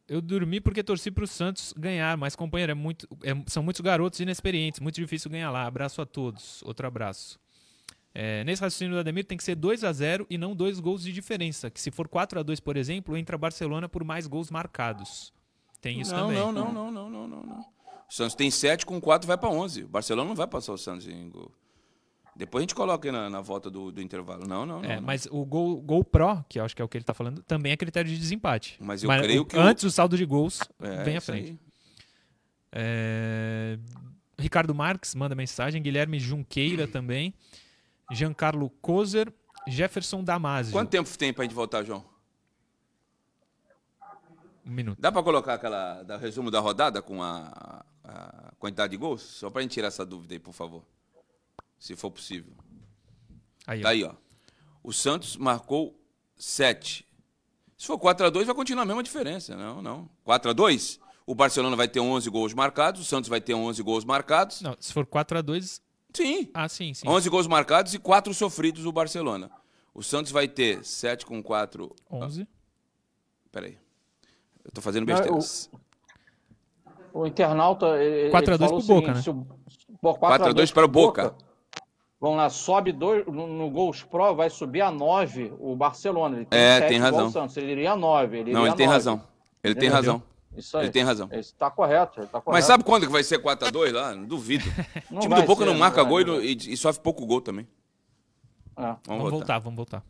[0.08, 3.80] Eu dormi porque torci para o Santos ganhar, mas, companheiro, é muito, é, são muitos
[3.80, 5.66] garotos inexperientes, muito difícil ganhar lá.
[5.66, 6.64] Abraço a todos.
[6.64, 7.40] Outro abraço.
[8.14, 11.04] É, nesse raciocínio do Ademir tem que ser 2 a 0 e não dois gols
[11.04, 11.70] de diferença.
[11.70, 15.32] Que se for 4 a 2 por exemplo, entra Barcelona por mais gols marcados.
[15.80, 16.38] Tem isso não, também.
[16.38, 17.66] Não, não, não, não, não, não, não.
[18.10, 19.84] O Santos tem 7, com 4 vai para 11.
[19.84, 21.52] O Barcelona não vai passar o Santos em gol.
[22.36, 24.48] Depois a gente coloca aí na, na volta do, do, intervalo.
[24.48, 24.90] Não, não, não.
[24.90, 25.04] É, não.
[25.04, 27.44] mas o gol, gol Pro, que eu acho que é o que ele está falando,
[27.44, 28.78] também é critério de desempate.
[28.80, 29.58] Mas eu mas creio o, que.
[29.58, 31.60] Antes o saldo de gols é, vem à frente.
[32.72, 33.78] É...
[34.38, 37.34] Ricardo Marques manda mensagem, Guilherme Junqueira também,
[38.12, 39.32] Giancarlo Kozer,
[39.68, 40.72] Jefferson Damasio.
[40.72, 42.06] Quanto tempo tem para a gente voltar, João?
[44.70, 45.02] Um minuto.
[45.02, 49.22] Dá para colocar aquela da resumo da rodada com a, a quantidade de gols?
[49.22, 50.84] Só para a gente tirar essa dúvida aí, por favor.
[51.80, 52.54] Se for possível.
[53.66, 53.92] Aí, tá ó.
[53.92, 54.14] aí, ó.
[54.84, 56.00] O Santos marcou
[56.36, 57.06] 7.
[57.76, 59.56] Se for 4x2, vai continuar a mesma diferença.
[59.56, 60.10] Não, não.
[60.26, 64.62] 4x2, o Barcelona vai ter 11 gols marcados, o Santos vai ter 11 gols marcados.
[64.62, 65.82] Não, se for 4x2.
[66.14, 66.50] Sim.
[66.54, 67.08] Ah, sim, sim.
[67.08, 69.50] 11 gols marcados e 4 sofridos o Barcelona.
[69.94, 71.96] O Santos vai ter 7 com 4.
[72.12, 72.42] 11.
[72.44, 72.48] Ah,
[73.52, 73.78] peraí.
[74.64, 75.32] Eu tô fazendo besteira.
[75.32, 75.40] Não,
[77.14, 77.86] o, o internauta.
[77.88, 79.22] 4x2 pro Boca, né?
[80.04, 81.36] 4x2 para o Boca.
[82.22, 86.36] Vamos lá, sobe dois, no, no Gols Pro, vai subir a 9 o Barcelona.
[86.36, 87.32] Ele tem é, tem razão.
[87.32, 88.38] Santos, ele iria a 9.
[88.38, 88.94] Ele Não, ele tem 9.
[88.94, 89.24] razão.
[89.64, 90.22] Ele tem razão.
[90.56, 90.86] Isso aí.
[90.86, 91.30] Ele tem razão.
[91.32, 92.52] Isso tá correto, tá correto.
[92.52, 94.14] Mas sabe quando que vai ser 4x2 lá?
[94.14, 94.66] Não duvido.
[95.10, 97.40] Não o time do Boca ser, não marca não gol e, e, sofre pouco gol
[97.40, 97.66] também.
[98.76, 98.82] É.
[98.82, 99.38] Vamos, vamos voltar.
[99.38, 100.04] voltar, vamos voltar.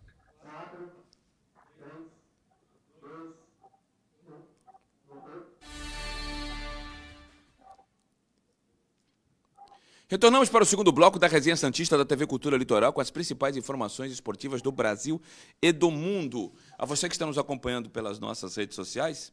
[10.10, 13.56] Retornamos para o segundo bloco da resenha Santista da TV Cultura Litoral com as principais
[13.56, 15.22] informações esportivas do Brasil
[15.62, 16.52] e do mundo.
[16.80, 19.32] A você que está nos acompanhando pelas nossas redes sociais,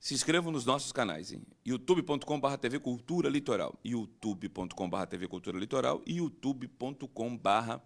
[0.00, 6.16] se inscreva nos nossos canais em youtube.com.br TV Cultura Litoral, youtube.com.br TV Cultura Litoral e
[6.16, 7.76] youtube.com.br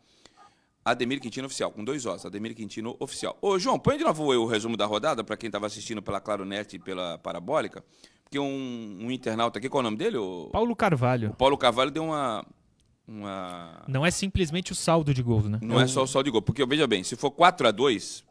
[0.83, 3.37] Ademir Quintino Oficial, com dois Os, Ademir Quintino Oficial.
[3.43, 6.47] Ô, João, põe de novo o resumo da rodada para quem estava assistindo pela Claro
[6.47, 7.85] Net e pela Parabólica.
[8.33, 10.17] Porque um, um internauta aqui, qual é o nome dele?
[10.17, 10.49] O...
[10.51, 11.33] Paulo Carvalho.
[11.33, 12.43] O Paulo Carvalho deu uma,
[13.07, 13.83] uma.
[13.87, 15.59] Não é simplesmente o saldo de gols, né?
[15.61, 16.41] Não é, é só o saldo de gol.
[16.41, 18.25] Porque, veja bem, se for 4 a 2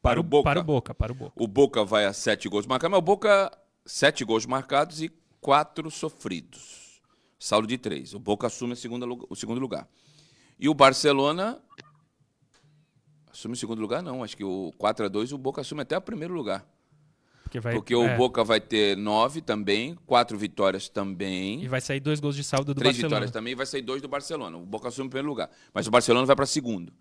[0.00, 0.44] para, para o Boca.
[0.44, 1.32] Para o Boca, para o Boca.
[1.34, 3.50] O Boca vai a 7 gols marcados, mas o Boca,
[3.84, 7.02] 7 gols marcados e 4 sofridos.
[7.36, 8.14] Saldo de 3.
[8.14, 9.88] O Boca assume segunda, o segundo lugar.
[10.60, 11.60] E o Barcelona.
[13.32, 14.00] Assume o segundo lugar?
[14.00, 14.22] Não.
[14.22, 16.64] Acho que o 4 a 2 o Boca assume até o primeiro lugar.
[17.54, 17.96] Porque, vai, Porque é.
[17.96, 21.62] o Boca vai ter nove também, quatro vitórias também.
[21.62, 23.08] E vai sair dois gols de saldo do Três Barcelona.
[23.14, 24.56] vitórias também e vai sair dois do Barcelona.
[24.56, 25.48] O Boca assume o primeiro lugar.
[25.72, 26.92] Mas o Barcelona vai para segundo.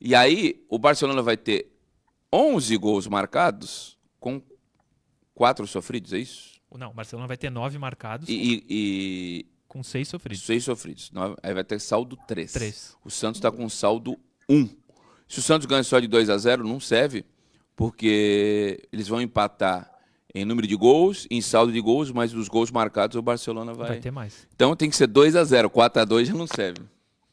[0.00, 1.72] E aí, o Barcelona vai ter
[2.32, 4.40] 11 gols marcados com
[5.34, 6.54] quatro sofridos, é isso?
[6.78, 8.28] Não, o Barcelona vai ter nove marcados.
[8.28, 10.44] E, e, com seis sofridos.
[10.44, 11.10] Seis sofridos.
[11.42, 12.52] Aí vai ter saldo três.
[12.52, 12.96] Três.
[13.04, 14.16] O Santos está com saldo
[14.48, 14.68] um.
[15.26, 17.24] Se o Santos ganha só de 2 a 0 não serve,
[17.74, 19.95] porque eles vão empatar
[20.34, 23.88] em número de gols, em saldo de gols, mas os gols marcados o Barcelona vai.
[23.88, 24.46] Vai ter mais.
[24.54, 26.82] Então tem que ser 2 a 0 4 a 2 já não serve.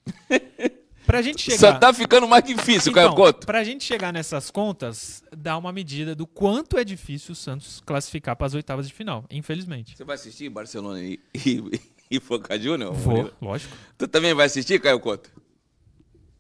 [1.06, 1.58] Pra gente chegar.
[1.58, 3.46] Só tá ficando mais difícil, então, Caio Couto.
[3.46, 8.36] Pra gente chegar nessas contas, dá uma medida do quanto é difícil o Santos classificar
[8.36, 9.98] para as oitavas de final, infelizmente.
[9.98, 12.98] Você vai assistir Barcelona e, e, e Boca Juniors?
[13.00, 13.76] Vou, lógico.
[13.98, 15.30] Tu também vai assistir, Caio Couto?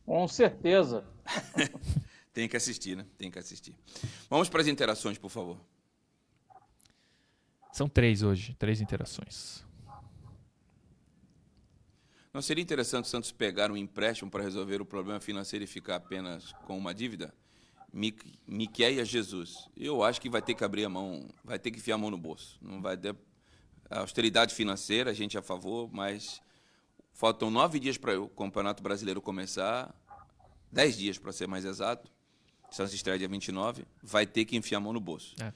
[0.06, 1.04] Com certeza.
[2.34, 3.06] Tem que assistir, né?
[3.18, 3.76] Tem que assistir.
[4.30, 5.58] Vamos para as interações, por favor.
[7.74, 9.66] São três hoje, três interações.
[12.32, 15.96] Não seria interessante o Santos pegar um empréstimo para resolver o problema financeiro e ficar
[15.96, 17.34] apenas com uma dívida?
[18.48, 19.68] Miquéia Jesus.
[19.76, 22.12] Eu acho que vai ter que abrir a mão, vai ter que enfiar a mão
[22.12, 22.60] no bolso.
[22.62, 23.16] Não vai ter
[23.90, 26.44] a austeridade financeira, a gente é a favor, mas
[27.12, 29.92] faltam nove dias para o Campeonato Brasileiro começar,
[30.72, 32.08] dez dias para ser mais exato.
[32.70, 35.36] Santos estreia dia 29, vai ter que enfiar a mão no bolso.
[35.40, 35.52] É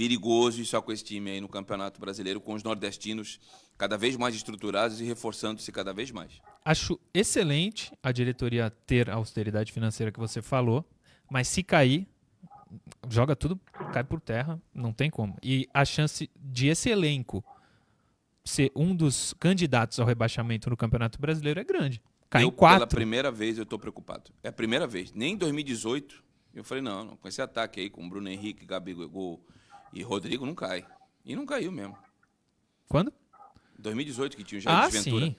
[0.00, 3.38] perigoso e só com esse time aí no Campeonato Brasileiro, com os nordestinos
[3.76, 6.40] cada vez mais estruturados e reforçando-se cada vez mais.
[6.64, 10.88] Acho excelente a diretoria ter a austeridade financeira que você falou,
[11.30, 12.08] mas se cair,
[13.10, 13.60] joga tudo,
[13.92, 15.36] cai por terra, não tem como.
[15.42, 17.44] E a chance de esse elenco
[18.42, 22.00] ser um dos candidatos ao rebaixamento no Campeonato Brasileiro é grande.
[22.30, 22.78] Cai eu, quatro.
[22.78, 24.30] Pela primeira vez eu estou preocupado.
[24.42, 25.12] É a primeira vez.
[25.12, 29.44] Nem em 2018 eu falei, não, não, com esse ataque aí, com Bruno Henrique, Gabigol,
[29.92, 30.84] e Rodrigo não cai.
[31.24, 31.96] E não caiu mesmo.
[32.88, 33.12] Quando?
[33.78, 35.26] 2018, que tinha o Jair ah, Ventura.
[35.26, 35.36] Sim.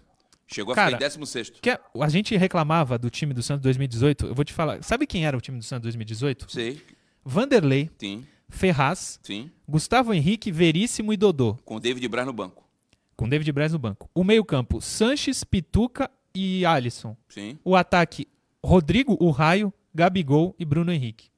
[0.47, 1.49] Chegou a Cara, ficar em 16.
[1.61, 4.27] Que a gente reclamava do time do Santos 2018.
[4.27, 4.83] Eu vou te falar.
[4.83, 6.51] Sabe quem era o time do Santos 2018?
[6.51, 6.81] Sei.
[7.23, 7.89] Vanderlei.
[7.97, 8.25] Sim.
[8.49, 9.19] Ferraz.
[9.23, 9.49] Sim.
[9.67, 11.57] Gustavo Henrique, Veríssimo e Dodô.
[11.63, 12.67] Com David Braz no banco.
[13.15, 14.09] Com David Braz no banco.
[14.13, 17.15] O meio-campo: Sanches, Pituca e Alisson.
[17.29, 17.57] Sim.
[17.63, 18.27] O ataque:
[18.61, 21.29] Rodrigo, o Raio, Gabigol e Bruno Henrique.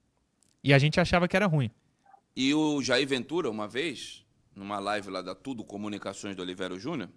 [0.63, 1.69] E a gente achava que era ruim.
[2.35, 7.09] E o Jair Ventura, uma vez, numa live lá da Tudo Comunicações do Oliveira Júnior,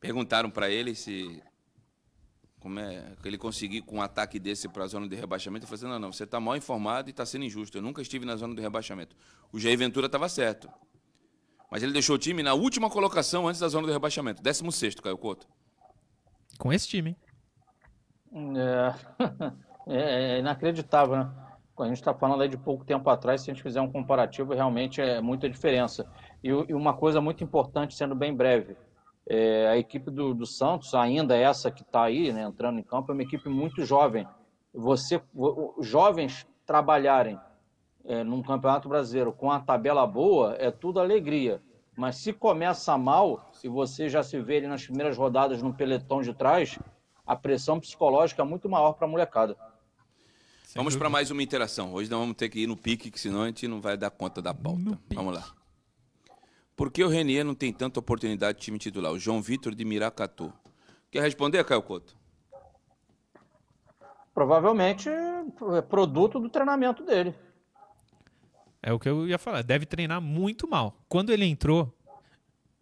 [0.00, 1.42] perguntaram para ele se
[2.60, 5.64] como é que ele conseguiu com um ataque desse para a zona de rebaixamento.
[5.64, 7.78] Ele falou assim, não, não, você está mal informado e está sendo injusto.
[7.78, 9.14] Eu nunca estive na zona de rebaixamento.
[9.52, 10.68] O Jair Ventura estava certo.
[11.70, 14.42] Mas ele deixou o time na última colocação antes da zona de rebaixamento.
[14.42, 15.46] 16 Caio Couto.
[16.58, 17.16] Com esse time.
[18.32, 18.94] É,
[19.86, 21.47] é, é inacreditável, né?
[21.82, 24.54] A gente está falando aí de pouco tempo atrás, se a gente fizer um comparativo,
[24.54, 26.10] realmente é muita diferença.
[26.42, 28.76] E, e uma coisa muito importante, sendo bem breve,
[29.28, 33.12] é, a equipe do, do, Santos, ainda essa que está aí, né, entrando em campo,
[33.12, 34.26] é uma equipe muito jovem.
[34.72, 35.20] Você,
[35.80, 37.38] jovens trabalharem
[38.04, 41.62] é, num campeonato brasileiro com a tabela boa, é tudo alegria.
[41.96, 46.32] Mas se começa mal, se você já se vê nas primeiras rodadas no peletão de
[46.32, 46.78] trás,
[47.26, 49.56] a pressão psicológica é muito maior para a molecada.
[50.68, 51.94] Sem vamos para mais uma interação.
[51.94, 54.10] Hoje nós vamos ter que ir no pique, que senão a gente não vai dar
[54.10, 54.98] conta da pauta.
[55.14, 55.50] Vamos lá.
[56.76, 59.10] Por que o Renier não tem tanta oportunidade de time titular?
[59.10, 60.52] O João Vitor de Miracatu.
[61.10, 62.14] Quer responder, Caio Couto?
[64.34, 67.34] Provavelmente é produto do treinamento dele.
[68.82, 69.62] É o que eu ia falar.
[69.62, 71.02] Deve treinar muito mal.
[71.08, 71.90] Quando ele entrou,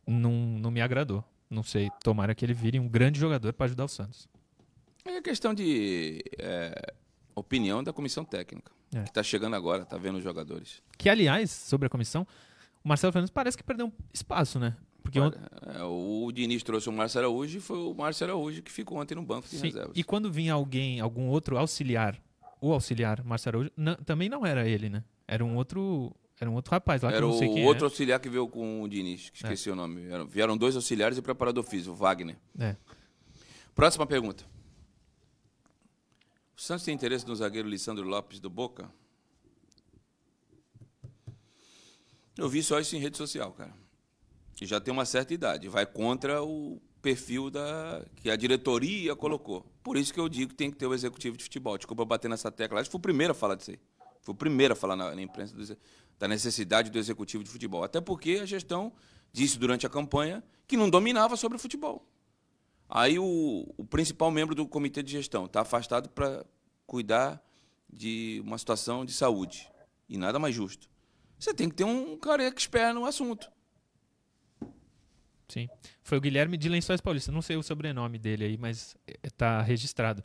[0.04, 1.22] não, não me agradou.
[1.48, 1.88] Não sei.
[2.02, 4.28] Tomara que ele vire um grande jogador para ajudar o Santos.
[5.04, 6.92] É questão de é,
[7.40, 8.72] opinião da comissão técnica.
[8.94, 9.02] É.
[9.02, 10.82] Que está chegando agora, está vendo os jogadores.
[10.96, 12.26] Que, aliás, sobre a comissão,
[12.84, 14.76] o Marcelo Fernandes parece que perdeu espaço, né?
[15.02, 18.72] Porque Olha, é, o Diniz trouxe o Márcio Araújo e foi o Márcio Araújo que
[18.72, 19.92] ficou ontem no banco de Sim, reservas.
[19.94, 22.20] E quando vinha alguém, algum outro auxiliar,
[22.60, 25.04] o auxiliar Márcio Araújo, não, também não era ele, né?
[25.28, 27.66] Era um outro, era um outro rapaz lá era que eu não sei quem o
[27.66, 27.88] outro é.
[27.88, 29.72] auxiliar que veio com o Diniz, que esqueci é.
[29.72, 30.02] o nome.
[30.28, 32.36] Vieram dois auxiliares e o preparador físico, o Wagner.
[32.58, 32.74] É.
[33.76, 34.44] Próxima pergunta.
[36.56, 38.90] O Santos tem interesse no zagueiro Lissandro Lopes do Boca?
[42.36, 43.86] Eu vi só isso em rede social, cara
[44.56, 49.64] que já tem uma certa idade, vai contra o perfil da que a diretoria colocou.
[49.82, 51.76] Por isso que eu digo que tem que ter o executivo de futebol.
[51.76, 52.80] Desculpa bater nessa tecla.
[52.80, 53.78] Acho que fui o primeiro a falar disso aí.
[54.22, 55.78] Fui o primeiro a falar na, na imprensa do,
[56.18, 57.84] da necessidade do executivo de futebol.
[57.84, 58.92] Até porque a gestão
[59.30, 62.04] disse durante a campanha que não dominava sobre o futebol.
[62.88, 66.44] Aí o, o principal membro do comitê de gestão está afastado para
[66.86, 67.42] cuidar
[67.92, 69.68] de uma situação de saúde.
[70.08, 70.88] E nada mais justo.
[71.38, 73.50] Você tem que ter um cara expert no assunto.
[75.48, 75.68] Sim.
[76.02, 77.30] Foi o Guilherme de Lençóis Paulista.
[77.30, 80.22] Não sei o sobrenome dele aí, mas está registrado.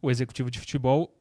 [0.00, 1.16] O executivo de futebol.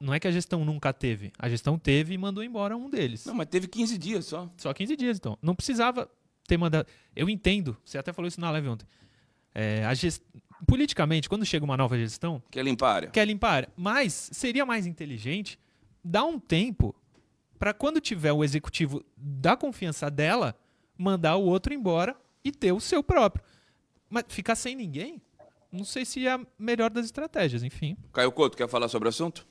[0.00, 1.32] Não é que a gestão nunca teve.
[1.38, 3.24] A gestão teve e mandou embora um deles.
[3.24, 4.50] Não, mas teve 15 dias só.
[4.56, 5.38] Só 15 dias, então.
[5.40, 6.10] Não precisava
[6.46, 6.86] ter mandado.
[7.14, 7.76] Eu entendo.
[7.84, 8.86] Você até falou isso na live ontem.
[9.54, 10.22] É, a gest...
[10.66, 12.42] Politicamente, quando chega uma nova gestão.
[12.50, 13.10] Quer limpar.
[13.10, 13.68] Quer limpar.
[13.76, 15.58] Mas seria mais inteligente
[16.02, 16.94] dar um tempo
[17.58, 20.54] para quando tiver o executivo da confiança dela,
[20.98, 23.44] mandar o outro embora e ter o seu próprio.
[24.08, 25.20] Mas ficar sem ninguém,
[25.72, 27.96] não sei se é a melhor das estratégias, enfim.
[28.12, 29.46] Caio Couto, quer falar sobre o assunto?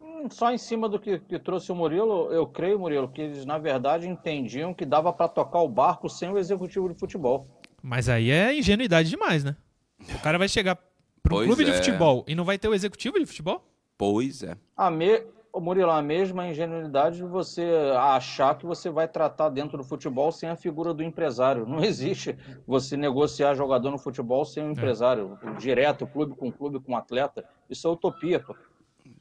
[0.00, 3.44] Hum, só em cima do que, que, trouxe o Murilo, eu creio, Murilo, que eles
[3.44, 7.46] na verdade entendiam que dava para tocar o barco sem o executivo de futebol.
[7.86, 9.54] Mas aí é ingenuidade demais, né?
[10.00, 10.76] O cara vai chegar
[11.22, 11.66] para um clube é.
[11.66, 13.64] de futebol e não vai ter o executivo de futebol?
[13.96, 14.56] Pois é.
[14.76, 15.22] A, me,
[15.52, 17.62] Ô Murilo, a mesma ingenuidade de você
[17.96, 21.64] achar que você vai tratar dentro do futebol sem a figura do empresário.
[21.64, 24.72] Não existe você negociar jogador no futebol sem o um é.
[24.72, 25.52] empresário, é.
[25.52, 27.44] direto, clube com clube, com atleta.
[27.70, 28.56] Isso é utopia, pô.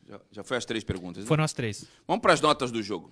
[0.09, 1.23] Já, já foi as três perguntas.
[1.23, 1.27] Né?
[1.27, 1.87] Foram as três.
[2.07, 3.11] Vamos para as notas do jogo.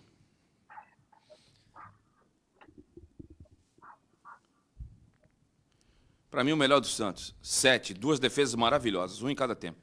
[6.33, 7.35] Para mim, o melhor do Santos.
[7.43, 9.77] Sete, duas defesas maravilhosas, um em cada tempo.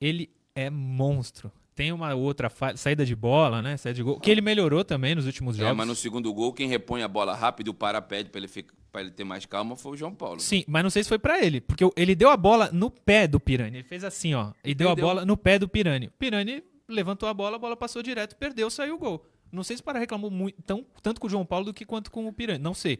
[0.00, 1.52] Ele é monstro.
[1.76, 3.76] Tem uma outra saída de bola, né?
[3.76, 4.18] Saída de gol.
[4.18, 5.70] Que ele melhorou também nos últimos é, jogos.
[5.70, 8.48] É, mas no segundo gol, quem repõe a bola rápido, o para pede para ele,
[8.48, 10.40] ficar, ele ter mais calma, foi o João Paulo.
[10.40, 11.60] Sim, mas não sei se foi para ele.
[11.60, 13.76] Porque ele deu a bola no pé do Pirani.
[13.76, 14.50] Ele fez assim, ó.
[14.64, 16.08] E deu a bola no pé do Pirani.
[16.08, 19.24] O Pirani levantou a bola, a bola passou direto, perdeu, saiu o gol.
[19.52, 21.84] Não sei se o Pará reclamou muito, tão, tanto com o João Paulo do que
[21.84, 22.58] quanto com o Pirani.
[22.58, 22.98] Não sei.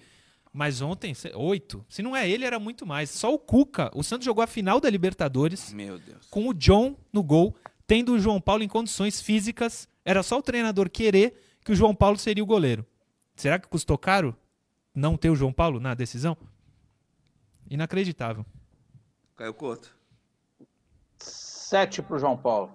[0.52, 1.84] Mas ontem, oito.
[1.88, 3.08] Se não é ele, era muito mais.
[3.10, 3.90] Só o Cuca.
[3.94, 5.72] O Santos jogou a final da Libertadores.
[5.72, 6.26] Meu Deus.
[6.28, 10.42] Com o John no gol tendo o João Paulo em condições físicas, era só o
[10.42, 12.86] treinador querer que o João Paulo seria o goleiro.
[13.36, 14.36] Será que custou caro
[14.94, 16.36] não ter o João Paulo na decisão?
[17.68, 18.46] Inacreditável.
[19.36, 19.94] Caiu Couto.
[21.18, 22.72] Sete para o João Paulo.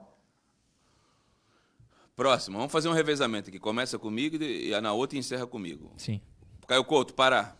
[2.16, 3.60] Próximo, vamos fazer um revezamento aqui.
[3.60, 5.92] Começa comigo e na outra encerra comigo.
[5.98, 6.20] Sim.
[6.68, 7.58] Caio Couto, parar.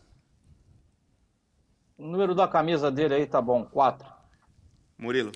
[1.98, 4.08] O número da camisa dele aí tá bom, quatro.
[4.98, 5.32] Murilo.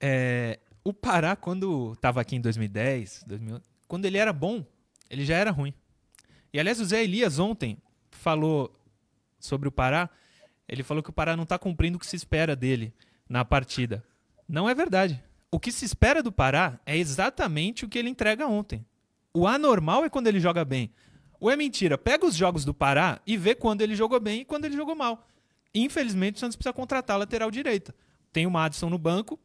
[0.00, 4.64] É, o Pará, quando estava aqui em 2010, 2000, quando ele era bom,
[5.08, 5.72] ele já era ruim.
[6.52, 7.78] E aliás, o Zé Elias ontem
[8.10, 8.72] falou
[9.38, 10.10] sobre o Pará.
[10.68, 12.92] Ele falou que o Pará não está cumprindo o que se espera dele
[13.28, 14.04] na partida.
[14.46, 15.22] Não é verdade.
[15.50, 18.84] O que se espera do Pará é exatamente o que ele entrega ontem.
[19.32, 20.92] O anormal é quando ele joga bem.
[21.44, 21.98] Ou é mentira?
[21.98, 24.94] Pega os jogos do Pará e vê quando ele jogou bem e quando ele jogou
[24.94, 25.28] mal.
[25.74, 27.94] Infelizmente, o Santos precisa contratar a lateral direita.
[28.32, 29.38] Tem o Madison no banco,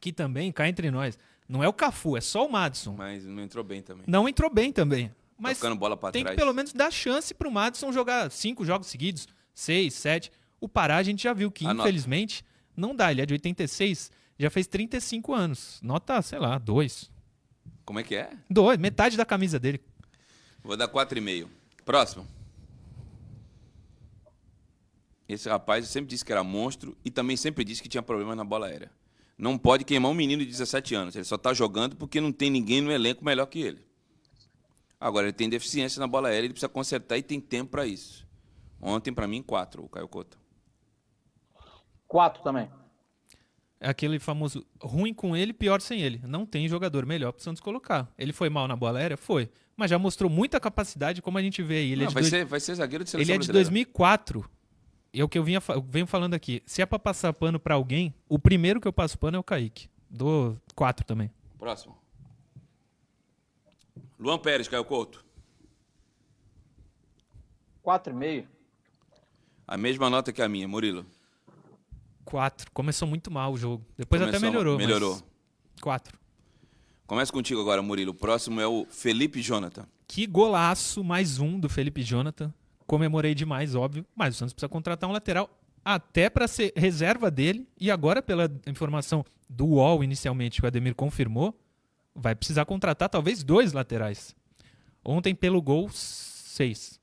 [0.00, 1.16] que também, cá entre nós,
[1.48, 2.96] não é o Cafu, é só o Madison.
[2.98, 4.02] Mas não entrou bem também.
[4.08, 5.14] Não entrou bem também.
[5.38, 6.34] Mas Tocando bola pra tem trás.
[6.34, 10.32] que pelo menos dar chance pro Madison jogar cinco jogos seguidos, seis, sete.
[10.60, 11.88] O Pará a gente já viu que, Anota.
[11.88, 12.44] infelizmente,
[12.76, 13.12] não dá.
[13.12, 15.78] Ele é de 86, já fez 35 anos.
[15.80, 17.08] Nota, sei lá, dois.
[17.84, 18.30] Como é que é?
[18.50, 19.80] Dois, metade da camisa dele.
[20.62, 21.48] Vou dar 4,5.
[21.84, 22.26] Próximo.
[25.28, 28.44] Esse rapaz sempre disse que era monstro e também sempre disse que tinha problemas na
[28.44, 28.90] bola aérea.
[29.38, 31.14] Não pode queimar um menino de 17 anos.
[31.14, 33.84] Ele só está jogando porque não tem ninguém no elenco melhor que ele.
[35.00, 38.28] Agora, ele tem deficiência na bola aérea, ele precisa consertar e tem tempo para isso.
[38.82, 40.38] Ontem, para mim, 4, o Caio Couto.
[42.06, 42.70] 4 também.
[43.82, 46.20] É aquele famoso ruim com ele, pior sem ele.
[46.26, 48.12] Não tem jogador melhor para o Santos colocar.
[48.18, 49.16] Ele foi mal na bola aérea?
[49.16, 49.48] Foi.
[49.74, 51.92] Mas já mostrou muita capacidade, como a gente vê aí.
[51.92, 53.46] Ele, Não, é, de vai, dois- ser, vai ser zagueiro de seleção ele é de
[53.46, 53.64] brasileira.
[53.70, 54.50] 2004.
[55.14, 56.62] E é o que eu, vinha, eu venho falando aqui.
[56.66, 59.42] Se é para passar pano para alguém, o primeiro que eu passo pano é o
[59.42, 59.88] Kaique.
[60.10, 61.30] Dou 4 também.
[61.58, 61.96] Próximo.
[64.18, 65.24] Luan Pérez, Caio Couto.
[67.82, 68.46] 4,5.
[69.66, 71.06] A mesma nota que a minha, Murilo.
[72.30, 72.70] 4.
[72.72, 73.84] Começou muito mal o jogo.
[73.98, 74.78] Depois até Começou- melhorou.
[74.78, 75.22] melhorou.
[75.80, 76.18] 4.
[77.06, 78.12] Começa contigo agora, Murilo.
[78.12, 79.86] O próximo é o Felipe Jonathan.
[80.06, 82.52] Que golaço, mais um do Felipe Jonathan.
[82.86, 84.04] Comemorei demais, óbvio.
[84.14, 85.50] Mas o Santos precisa contratar um lateral
[85.84, 87.66] até para ser reserva dele.
[87.78, 91.58] E agora, pela informação do UOL inicialmente, que o Ademir confirmou,
[92.14, 94.34] vai precisar contratar talvez dois laterais.
[95.04, 96.99] Ontem, pelo gol, seis.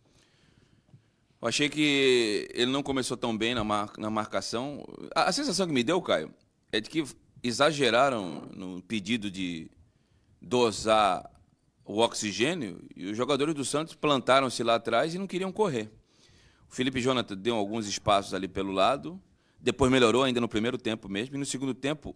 [1.41, 4.83] Eu achei que ele não começou tão bem na, mar- na marcação.
[5.13, 6.33] A, a sensação que me deu, Caio,
[6.71, 7.05] é de que
[7.43, 9.69] exageraram no pedido de
[10.41, 11.29] dosar
[11.85, 15.91] o oxigênio e os jogadores do Santos plantaram-se lá atrás e não queriam correr.
[16.69, 19.21] O Felipe Jonathan deu alguns espaços ali pelo lado,
[19.59, 22.15] depois melhorou ainda no primeiro tempo mesmo, e no segundo tempo,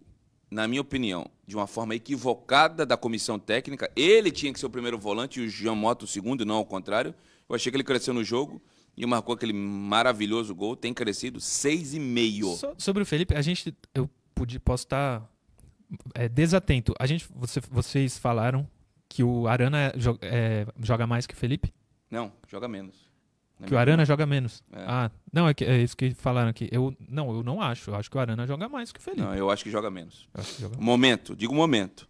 [0.50, 4.70] na minha opinião, de uma forma equivocada da comissão técnica, ele tinha que ser o
[4.70, 7.16] primeiro volante e o Jean Mota o segundo, não ao contrário.
[7.48, 8.62] Eu achei que ele cresceu no jogo
[8.96, 12.56] e marcou aquele maravilhoso gol, tem crescido 6,5.
[12.58, 13.76] So- sobre o Felipe, a gente.
[13.94, 15.28] Eu podia, posso estar
[16.14, 16.94] é, desatento.
[17.00, 18.68] A gente, você- vocês falaram
[19.10, 21.74] que o Arana jo- é, joga mais que o Felipe?
[22.10, 23.10] Não, joga menos.
[23.68, 24.64] Que o Arana joga menos.
[24.72, 24.84] É.
[24.88, 26.68] Ah, não, é, que- é isso que falaram aqui.
[26.72, 27.92] Eu, não, eu não acho.
[27.92, 29.22] Eu acho que o Arana joga mais que o Felipe.
[29.22, 30.28] Não, eu acho que joga menos.
[30.34, 32.10] Que joga- Momento, digo momento.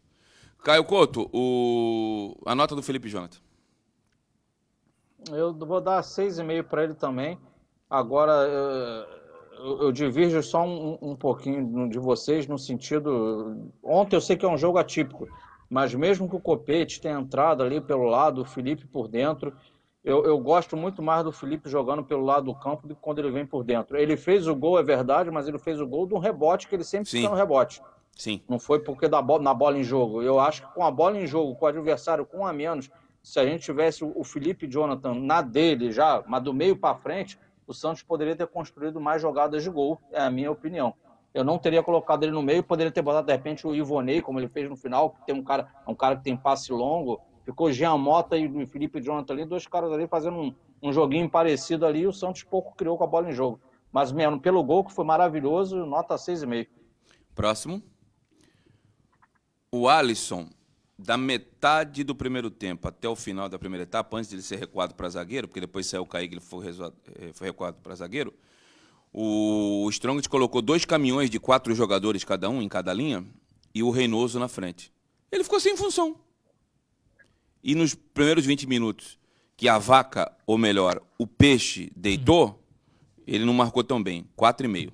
[0.63, 2.37] Caio Couto, o...
[2.45, 3.37] a nota do Felipe Jonathan.
[5.29, 7.37] Eu vou dar 6,5 para ele também.
[7.89, 8.31] Agora,
[9.59, 13.71] eu, eu divirjo só um, um pouquinho de vocês no sentido.
[13.83, 15.27] Ontem eu sei que é um jogo atípico,
[15.69, 19.53] mas mesmo que o Copete tenha entrado ali pelo lado, o Felipe por dentro,
[20.03, 23.19] eu, eu gosto muito mais do Felipe jogando pelo lado do campo do que quando
[23.19, 23.97] ele vem por dentro.
[23.97, 26.75] Ele fez o gol, é verdade, mas ele fez o gol de um rebote que
[26.75, 27.17] ele sempre Sim.
[27.17, 27.81] fica no rebote.
[28.15, 28.41] Sim.
[28.49, 30.21] Não foi porque da bola, na bola em jogo.
[30.21, 32.89] Eu acho que com a bola em jogo, com o adversário com um a menos,
[33.23, 37.37] se a gente tivesse o Felipe Jonathan na dele já, mas do meio para frente,
[37.67, 40.93] o Santos poderia ter construído mais jogadas de gol, é a minha opinião.
[41.33, 44.39] Eu não teria colocado ele no meio, poderia ter botado de repente o Ivonei, como
[44.39, 47.21] ele fez no final, que tem um cara, um cara que tem passe longo.
[47.45, 51.29] Ficou Jean Mota e o Felipe Jonathan ali, dois caras ali fazendo um, um joguinho
[51.29, 53.61] parecido ali, e o Santos pouco criou com a bola em jogo.
[53.91, 56.67] Mas mesmo pelo gol, que foi maravilhoso, nota 6,5.
[57.33, 57.81] Próximo.
[59.71, 60.49] O Alisson,
[61.03, 64.57] da metade do primeiro tempo até o final da primeira etapa, antes de ele ser
[64.57, 68.33] recuado para zagueiro, porque depois saiu o Kaique, ele foi, eh, foi recuado para zagueiro,
[69.13, 73.25] o Strong colocou dois caminhões de quatro jogadores cada um, em cada linha,
[73.73, 74.91] e o Reinoso na frente.
[75.31, 76.15] Ele ficou sem função.
[77.63, 79.19] E nos primeiros 20 minutos,
[79.57, 82.63] que a vaca, ou melhor, o peixe deitou,
[83.25, 84.27] ele não marcou tão bem.
[84.37, 84.91] 4,5.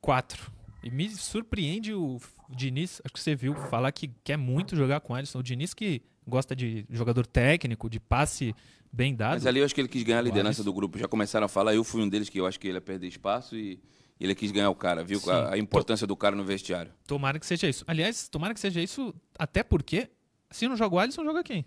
[0.00, 0.50] Quatro.
[0.82, 2.18] E me surpreende o
[2.54, 5.38] Diniz, acho que você viu, falar que quer muito jogar com o Alisson.
[5.38, 8.54] O Diniz que gosta de jogador técnico, de passe
[8.92, 9.34] bem dado.
[9.34, 10.98] Mas ali eu acho que ele quis ganhar a O liderança do grupo.
[10.98, 13.06] Já começaram a falar, eu fui um deles que eu acho que ele ia perder
[13.08, 13.80] espaço e
[14.18, 15.20] ele quis ganhar o cara, viu?
[15.30, 16.92] A, a importância do cara no vestiário.
[17.06, 17.84] Tomara que seja isso.
[17.86, 20.10] Aliás, tomara que seja isso, até porque,
[20.50, 21.64] se não joga o Alisson, joga quem?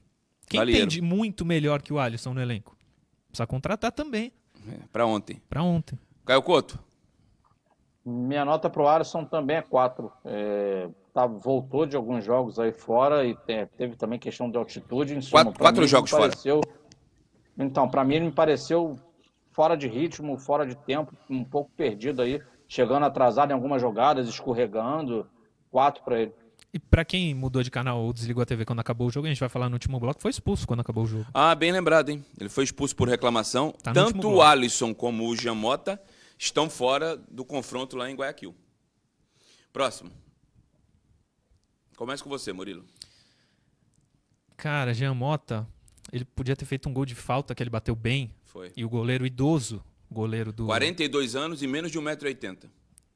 [0.47, 0.81] Quem Balieiro.
[0.81, 2.77] tem de muito melhor que o Alisson no elenco?
[3.29, 4.31] Precisa contratar também,
[4.69, 5.41] É, pra ontem.
[5.49, 5.97] pra ontem.
[6.25, 6.77] Caio Couto,
[8.05, 10.11] Minha nota para o Alisson também é 4.
[10.25, 15.15] É, tá, voltou de alguns jogos aí fora e te- teve também questão de altitude.
[15.15, 16.29] Em suma, Quatro- quatro mim, jogos me fora.
[16.29, 16.61] pareceu,
[17.57, 18.97] Então, para mim, ele me pareceu
[19.51, 24.27] fora de ritmo, fora de tempo, um pouco perdido aí, chegando atrasado em algumas jogadas,
[24.27, 25.27] escorregando.
[25.71, 26.33] 4 para ele.
[26.73, 29.29] E pra quem mudou de canal ou desligou a TV quando acabou o jogo, a
[29.29, 31.25] gente vai falar no último bloco, foi expulso quando acabou o jogo.
[31.33, 32.23] ah, bem lembrado, hein?
[32.39, 33.71] Ele foi expulso por reclamação.
[33.83, 34.41] Tá Tanto o.
[34.41, 35.99] Alisson como o Jamota
[36.43, 38.53] estão fora do confronto lá em Guayaquil.
[39.71, 40.11] Próximo.
[41.95, 42.85] Começa com você, Murilo.
[44.57, 45.67] Cara, Jean Mota,
[46.11, 48.33] ele podia ter feito um gol de falta que ele bateu bem.
[48.43, 48.71] Foi.
[48.75, 50.65] E o goleiro idoso, goleiro do.
[50.65, 52.69] 42 anos e menos de 1,80m.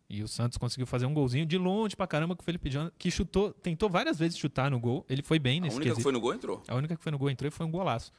[0.10, 2.96] E o Santos conseguiu fazer um golzinho de longe pra caramba com o Felipe Jonathan,
[2.98, 5.06] que chutou, tentou várias vezes chutar no gol.
[5.10, 6.04] Ele foi bem A nesse única que quesito.
[6.04, 6.64] foi no gol entrou.
[6.66, 8.14] A única que foi no gol entrou e foi um golaço.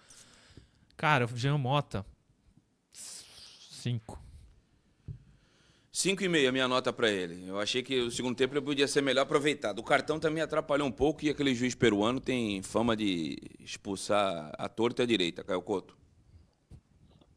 [0.98, 2.04] Cara, Jean Mota.
[2.92, 4.27] Cinco.
[5.92, 7.48] 5,5 a minha nota pra ele.
[7.48, 9.78] Eu achei que o segundo tempo ele podia ser melhor aproveitado.
[9.78, 14.68] O cartão também atrapalhou um pouco e aquele juiz peruano tem fama de expulsar a
[14.68, 15.96] torta e a direita, Caio Couto.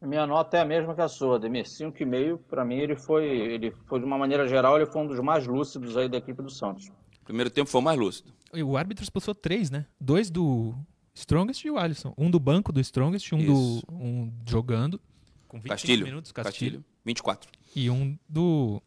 [0.00, 1.64] A Minha nota é a mesma que a sua, Ademir.
[1.64, 2.40] 5,5.
[2.48, 5.46] Para mim, ele foi, ele foi, de uma maneira geral, ele foi um dos mais
[5.46, 6.90] lúcidos aí da equipe do Santos.
[7.24, 8.32] Primeiro tempo foi o mais lúcido.
[8.52, 9.86] E o árbitro expulsou três, né?
[10.00, 10.74] Dois do
[11.14, 12.12] Strongest e o Alisson.
[12.18, 13.86] Um do banco do Strongest, um Isso.
[13.86, 15.00] do um jogando.
[15.46, 16.04] Com 25 Castilho.
[16.04, 16.84] minutos, Castilho.
[17.04, 17.48] 24.
[17.74, 18.82] E um do,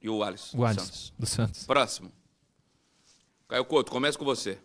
[0.00, 0.56] E o Alisson.
[0.56, 1.14] o do Alisson, Santos.
[1.18, 1.66] do Santos.
[1.66, 2.12] Próximo.
[3.48, 4.58] Caio Couto, começa com você.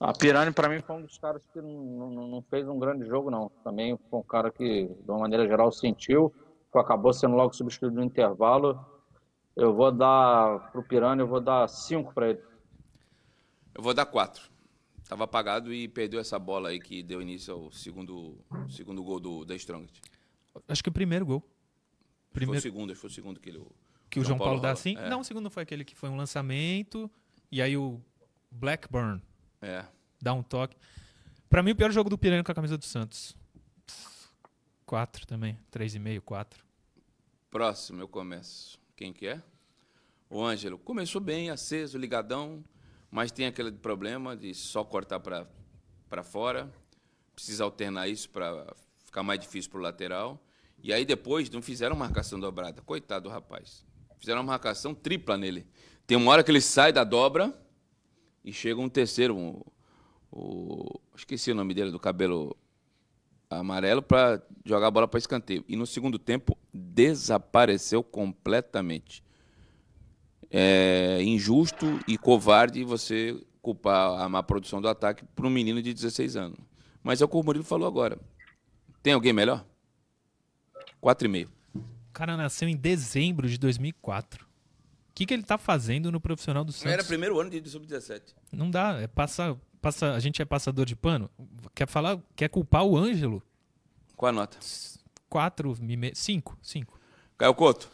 [0.00, 3.06] A Pirani, para mim, foi um dos caras que não, não, não fez um grande
[3.06, 3.48] jogo, não.
[3.62, 6.34] Também foi um cara que, de uma maneira geral, sentiu,
[6.74, 8.84] acabou sendo logo substituído no intervalo.
[9.54, 12.42] Eu vou dar, pro Pirani, eu vou dar 5 para ele.
[13.72, 14.42] Eu vou dar 4.
[15.08, 18.36] Tava apagado e perdeu essa bola aí que deu início ao segundo,
[18.68, 20.02] segundo gol do, da Strongest.
[20.68, 21.40] Acho que o primeiro gol.
[21.40, 23.64] Foi o Primeiro segundo, acho que foi o segundo que ele.
[24.10, 24.72] que o João Paulo, dá rola.
[24.72, 24.96] assim.
[24.96, 25.08] É.
[25.08, 27.10] Não, o segundo foi aquele que foi um lançamento.
[27.50, 28.00] E aí o
[28.50, 29.22] Blackburn
[29.62, 29.84] É.
[30.20, 30.76] dá um toque.
[31.48, 33.36] Pra mim, o pior jogo do Piranha com a camisa do Santos.
[34.84, 35.58] Quatro também.
[35.70, 36.64] Três e meio, quatro.
[37.50, 38.78] Próximo, eu começo.
[38.96, 39.42] Quem que é?
[40.28, 40.78] O Ângelo.
[40.78, 42.64] Começou bem, aceso, ligadão,
[43.10, 46.72] mas tem aquele problema de só cortar para fora.
[47.34, 48.74] Precisa alternar isso para
[49.14, 50.42] ficar mais difícil para o lateral.
[50.82, 52.82] E aí depois não fizeram marcação dobrada.
[52.82, 53.86] Coitado do rapaz.
[54.18, 55.66] Fizeram uma marcação tripla nele.
[56.04, 57.54] Tem uma hora que ele sai da dobra
[58.44, 59.62] e chega um terceiro, um,
[60.30, 62.56] o, esqueci o nome dele, do cabelo
[63.48, 65.64] amarelo para jogar a bola para escanteio.
[65.68, 69.22] E no segundo tempo desapareceu completamente.
[70.50, 75.94] É injusto e covarde você culpar a má produção do ataque para um menino de
[75.94, 76.58] 16 anos.
[77.02, 78.18] Mas é o que o Murilo falou agora.
[79.04, 79.62] Tem alguém melhor?
[81.02, 81.48] 4,5.
[81.74, 81.82] O
[82.14, 84.46] cara nasceu em dezembro de 2004.
[84.46, 84.48] O
[85.14, 86.90] que, que ele tá fazendo no profissional do Santos?
[86.90, 88.34] Era primeiro ano de sub-17.
[88.50, 91.30] Não dá, é passa, passa, a gente é passador de pano.
[91.74, 93.42] Quer falar, quer culpar o Ângelo?
[94.16, 94.56] Qual a nota?
[95.28, 96.98] Quatro, e me- cinco, cinco.
[97.36, 97.90] Caio Couto.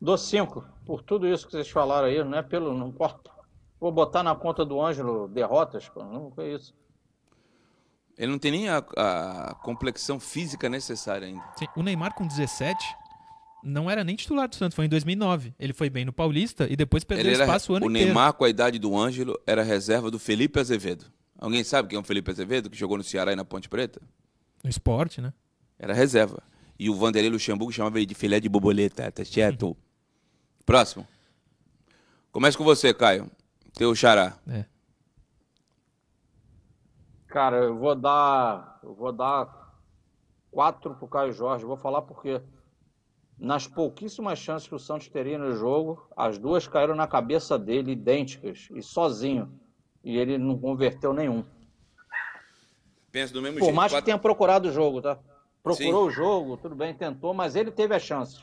[0.00, 0.66] Dou 5.
[0.84, 2.76] Por tudo isso que vocês falaram aí, não é pelo.
[2.76, 3.30] Não importa.
[3.78, 6.02] Vou botar na conta do Ângelo derrotas, pô.
[6.02, 6.74] Não foi isso.
[8.16, 11.42] Ele não tem nem a, a complexão física necessária ainda.
[11.56, 12.84] Sim, o Neymar com 17
[13.64, 15.54] não era nem titular do Santos, foi em 2009.
[15.58, 18.06] Ele foi bem no Paulista e depois perdeu Ele era, espaço o ano o inteiro.
[18.06, 21.06] Neymar, com a idade do Ângelo, era reserva do Felipe Azevedo.
[21.38, 24.00] Alguém sabe quem é o Felipe Azevedo, que jogou no Ceará e na Ponte Preta?
[24.62, 25.32] No esporte, né?
[25.78, 26.42] Era reserva.
[26.78, 29.76] E o Vanderlei Luxemburgo chamava ele de filé de borboleta, tá certo?
[30.64, 31.06] Próximo.
[32.30, 33.30] Começa com você, Caio.
[33.74, 34.38] Teu xará.
[34.48, 34.64] É.
[37.34, 38.78] Cara, eu vou dar.
[38.80, 39.74] Eu vou dar
[40.52, 41.64] 4 pro Caio Jorge.
[41.64, 42.40] Vou falar porque
[43.36, 47.90] nas pouquíssimas chances que o Santos teria no jogo, as duas caíram na cabeça dele,
[47.90, 49.52] idênticas, e sozinho.
[50.04, 51.44] E ele não converteu nenhum.
[53.10, 53.74] Pensa do mesmo Por jeito.
[53.76, 55.18] mais que Quatro- tenha procurado o jogo, tá?
[55.60, 56.08] Procurou Sim.
[56.08, 58.42] o jogo, tudo bem, tentou, mas ele teve as chances.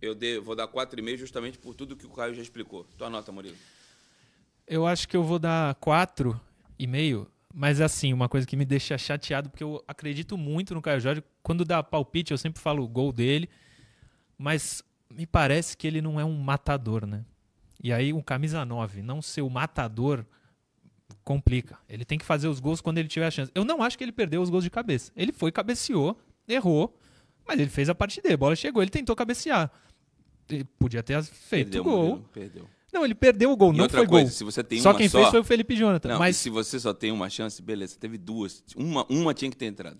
[0.00, 2.84] Eu dei- vou dar 4,5 justamente por tudo que o Caio já explicou.
[2.96, 3.56] Tua nota, Murilo.
[4.66, 6.40] Eu acho que eu vou dar quatro
[6.78, 7.26] e meio,
[7.58, 11.24] mas assim, uma coisa que me deixa chateado, porque eu acredito muito no Caio Jorge.
[11.42, 13.48] Quando dá palpite, eu sempre falo o gol dele,
[14.38, 14.80] mas
[15.10, 17.24] me parece que ele não é um matador, né?
[17.82, 20.24] E aí, um camisa 9, não ser o matador,
[21.24, 21.76] complica.
[21.88, 23.50] Ele tem que fazer os gols quando ele tiver a chance.
[23.52, 25.10] Eu não acho que ele perdeu os gols de cabeça.
[25.16, 26.96] Ele foi, cabeceou, errou,
[27.44, 28.34] mas ele fez a parte dele.
[28.34, 29.68] A bola chegou, ele tentou cabecear.
[30.48, 32.06] Ele podia ter feito Perdeu, o gol.
[32.06, 32.70] Murilo, Perdeu.
[32.92, 34.32] Não, ele perdeu o gol, E não outra foi coisa, gol.
[34.32, 36.08] se você tem só uma quem só- fez foi o Felipe Jonathan.
[36.10, 37.96] Não, mas se você só tem uma chance, beleza.
[37.98, 38.62] Teve duas.
[38.76, 39.98] Uma, uma tinha que ter entrado.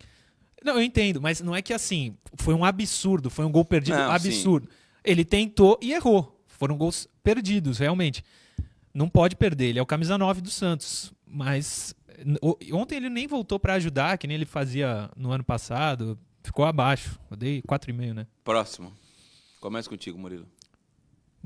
[0.65, 3.97] não, eu entendo, mas não é que assim, foi um absurdo, foi um gol perdido
[3.99, 4.69] Não, absurdo.
[5.05, 6.35] Ele tentou e errou.
[6.47, 8.25] Foram gols perdidos, realmente.
[8.93, 11.95] Não pode perder, ele é o camisa 9 do Santos, mas
[12.73, 17.19] ontem ele nem voltou pra ajudar, que nem ele fazia no ano passado, ficou abaixo.
[17.31, 18.27] Eu dei 4,5, né?
[18.43, 18.93] Próximo.
[19.61, 20.47] Começa contigo, Murilo.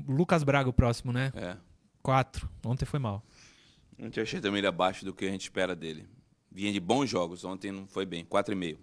[0.07, 1.31] Lucas Braga o próximo, né?
[1.35, 1.57] É.
[2.01, 2.49] 4.
[2.65, 3.23] Ontem foi mal.
[3.99, 6.07] Ontem eu achei também ele abaixo do que a gente espera dele.
[6.51, 8.25] Vinha de bons jogos, ontem não foi bem.
[8.25, 8.77] 4,5.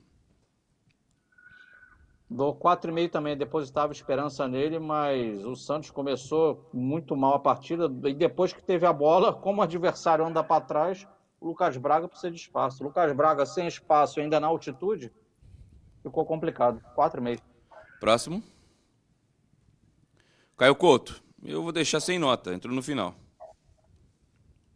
[2.28, 8.14] Dou 4,5 também, depositava esperança nele, mas o Santos começou muito mal a partida e
[8.14, 11.08] depois que teve a bola, como o adversário anda para trás,
[11.40, 12.82] o Lucas Braga precisa de espaço.
[12.82, 15.12] O Lucas Braga sem espaço ainda na altitude,
[16.02, 16.80] ficou complicado.
[16.96, 17.40] 4,5.
[17.98, 18.42] Próximo.
[20.60, 21.22] Caio Couto.
[21.42, 23.14] Eu vou deixar sem nota, entrou no final.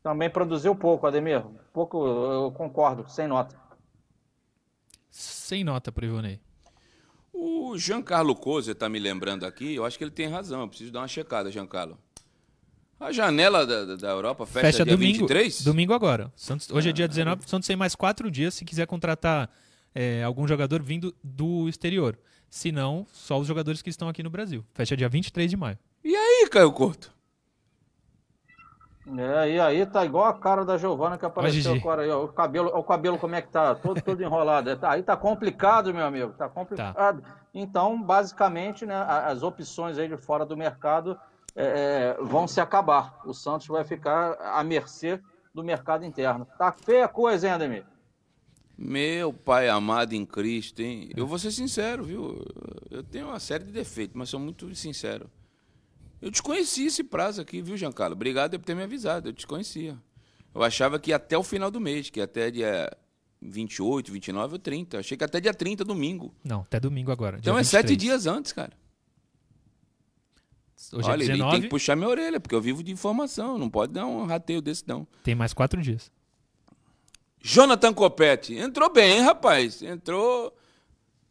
[0.02, 1.44] Também produziu pouco, Ademir.
[1.74, 3.54] Pouco, eu concordo, sem nota.
[5.10, 6.40] Sem nota pro Ivonei.
[7.34, 10.90] O Giancarlo Coser está me lembrando aqui, eu acho que ele tem razão, eu preciso
[10.90, 11.98] dar uma checada, Giancarlo.
[12.98, 15.18] A janela da, da Europa fecha, Fecha dia domingo.
[15.18, 15.64] 23?
[15.64, 16.32] Domingo agora.
[16.34, 19.50] Santos, hoje é dia 19, o Santos tem mais quatro dias se quiser contratar
[19.94, 22.18] é, algum jogador vindo do exterior.
[22.54, 24.64] Se não, só os jogadores que estão aqui no Brasil.
[24.74, 25.76] Fecha dia 23 de maio.
[26.04, 27.12] E aí, Caio Couto?
[29.18, 32.22] É, e aí tá igual a cara da Giovana que apareceu agora aí, ó.
[32.22, 33.74] O cabelo, ó, o cabelo como é que tá?
[33.74, 34.70] Todo, todo enrolado.
[34.70, 36.32] É, tá- Aí tá complicado, meu amigo.
[36.34, 37.24] Tá complicado.
[37.52, 41.18] Então, basicamente, né, as opções aí de fora do mercado
[41.56, 43.18] é, é, vão se acabar.
[43.26, 45.20] O Santos vai ficar à mercê
[45.52, 46.46] do mercado interno.
[46.56, 47.84] Tá feia a coisa, hein, Ademir?
[48.76, 51.10] Meu pai amado em Cristo, hein?
[51.16, 52.44] Eu vou ser sincero, viu?
[52.90, 55.30] Eu tenho uma série de defeitos, mas sou muito sincero.
[56.20, 58.14] Eu desconhecia esse prazo aqui, viu, Giancarlo?
[58.14, 59.96] Obrigado por ter me avisado, eu desconhecia.
[60.54, 62.90] Eu achava que até o final do mês, que até dia
[63.42, 64.96] 28, 29 ou 30.
[64.96, 66.34] Eu achei que até dia 30, domingo.
[66.42, 67.38] Não, até domingo agora.
[67.38, 67.98] Então é sete 23.
[67.98, 68.72] dias antes, cara.
[70.92, 73.58] Hoje Olha, é ele 19, tem que puxar minha orelha, porque eu vivo de informação.
[73.58, 75.06] Não pode dar um rateio desse, não.
[75.22, 76.10] tem mais quatro dias.
[77.46, 78.54] Jonathan Copete.
[78.54, 79.82] Entrou bem, hein, rapaz.
[79.82, 80.56] Entrou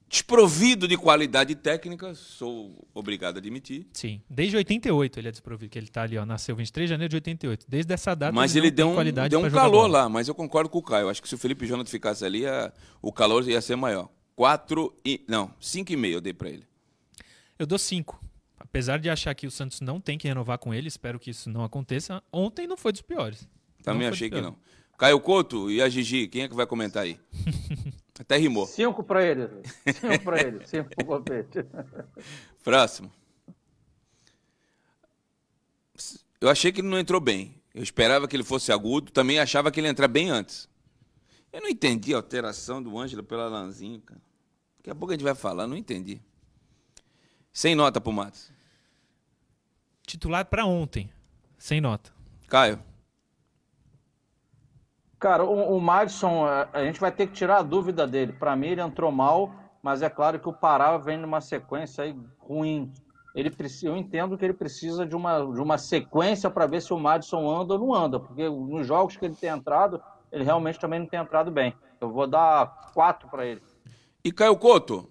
[0.07, 3.87] desprovido de qualidade técnica, sou obrigado a admitir.
[3.93, 4.21] Sim.
[4.29, 6.23] Desde 88 ele é desprovido, que ele tá ali, ó.
[6.23, 7.65] Nasceu 23 de janeiro de 88.
[7.67, 10.69] Desde essa data Mas ele ele deu um, deu um calor lá, mas eu concordo
[10.69, 11.09] com o Caio.
[11.09, 14.07] Acho que se o Felipe Jonathan ficasse ali, a- o calor ia ser maior.
[14.35, 15.25] Quatro e.
[15.27, 16.67] Não, cinco e meio eu dei pra ele.
[17.57, 18.23] Eu dou 5.
[18.59, 21.49] Apesar de achar que o Santos não tem que renovar com ele, espero que isso
[21.49, 22.21] não aconteça.
[22.31, 23.47] Ontem não foi dos piores.
[23.83, 24.55] Também achei que não.
[24.97, 27.19] Caio Couto e a Gigi, quem é que vai comentar aí?
[28.19, 28.65] Até rimou.
[28.65, 29.49] Cinco para ele.
[29.93, 30.61] Cinco para ele.
[30.67, 31.65] Cinco pro Copete.
[32.63, 33.11] Próximo.
[36.39, 37.61] Eu achei que ele não entrou bem.
[37.73, 40.69] Eu esperava que ele fosse agudo, também achava que ele ia entrar bem antes.
[41.51, 44.21] Eu não entendi a alteração do Ângelo pelo Alanzinho, cara.
[44.77, 46.21] Daqui a pouco a gente vai falar, não entendi.
[47.51, 48.51] Sem nota pro Matos.
[50.05, 51.09] Titular pra ontem.
[51.57, 52.13] Sem nota.
[52.47, 52.83] Caio.
[55.23, 58.33] Cara, o, o Madison, a, a gente vai ter que tirar a dúvida dele.
[58.33, 62.13] Para mim, ele entrou mal, mas é claro que o Pará vem numa sequência aí
[62.37, 62.91] ruim.
[63.33, 63.49] Ele
[63.83, 67.49] eu entendo que ele precisa de uma, de uma sequência para ver se o Madison
[67.49, 71.07] anda ou não anda, porque nos jogos que ele tem entrado, ele realmente também não
[71.07, 71.73] tem entrado bem.
[72.01, 73.61] Eu vou dar quatro para ele.
[74.25, 75.07] E Caio Couto,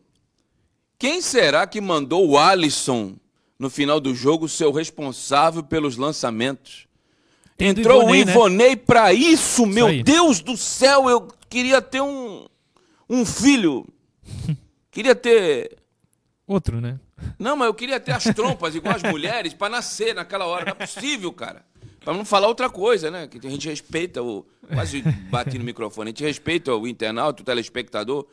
[0.98, 3.16] quem será que mandou o Alisson
[3.58, 6.86] no final do jogo ser o responsável pelos lançamentos?
[7.62, 8.32] Tem do Entrou Ivonei, o né?
[8.32, 10.02] Ivonei pra isso, meu aí.
[10.02, 12.44] Deus do céu, eu queria ter um,
[13.08, 13.86] um filho.
[14.90, 15.78] Queria ter.
[16.46, 16.98] Outro, né?
[17.38, 20.64] Não, mas eu queria ter as trompas igual as mulheres pra nascer naquela hora.
[20.66, 21.64] Não é possível, cara.
[22.00, 23.26] Pra não falar outra coisa, né?
[23.26, 24.44] Que a gente respeita o.
[24.74, 25.00] Quase
[25.30, 26.08] bati no microfone.
[26.08, 28.26] A gente respeita o internauta, o telespectador.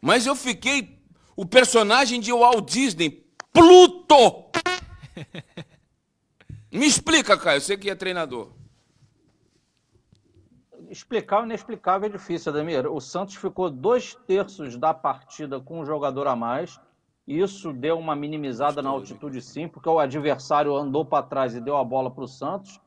[0.00, 0.98] Mas eu fiquei
[1.36, 4.50] o personagem de Walt Disney, Pluto!
[6.70, 7.60] Me explica, Caio.
[7.60, 8.50] Você que é treinador.
[10.92, 12.86] Explicar o inexplicável é difícil, Ademir.
[12.86, 16.78] O Santos ficou dois terços da partida com um jogador a mais.
[17.26, 21.78] Isso deu uma minimizada na altitude, sim, porque o adversário andou para trás e deu
[21.78, 22.78] a bola para o Santos.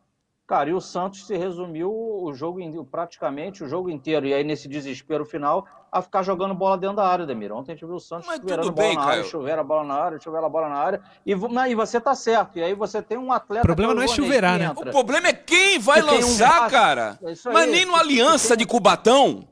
[0.47, 4.27] Cara, e o Santos se resumiu o jogo praticamente o jogo inteiro.
[4.27, 7.51] E aí, nesse desespero final, a ficar jogando bola dentro da área, Ademir.
[7.51, 9.83] Ontem a gente viu o Santos Mas chuveirando bola bem, na área, chuveira a bola
[9.83, 11.01] na área, chuveira a bola na área.
[11.25, 12.59] E, e você tá certo.
[12.59, 13.63] E aí você tem um atleta.
[13.63, 14.65] O problema não é chuveirar, né?
[14.65, 14.89] entra.
[14.89, 16.71] O problema é quem vai Que um lançar, passe.
[16.75, 17.19] cara.
[17.23, 17.33] É.
[17.51, 19.47] Mas nem no Aliança tem de um- Cubatão,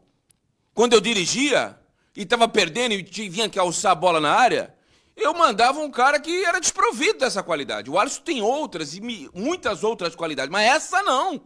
[0.75, 1.75] quando eu dirigia
[2.15, 4.72] e tava perdendo e tinha- vinha que alçar a bola na área,
[5.16, 7.89] eu mandava um cara que era desprovido dessa qualidade.
[7.89, 9.01] O Alisson tem outras e
[9.34, 11.41] muitas outras qualidades, mas essa não.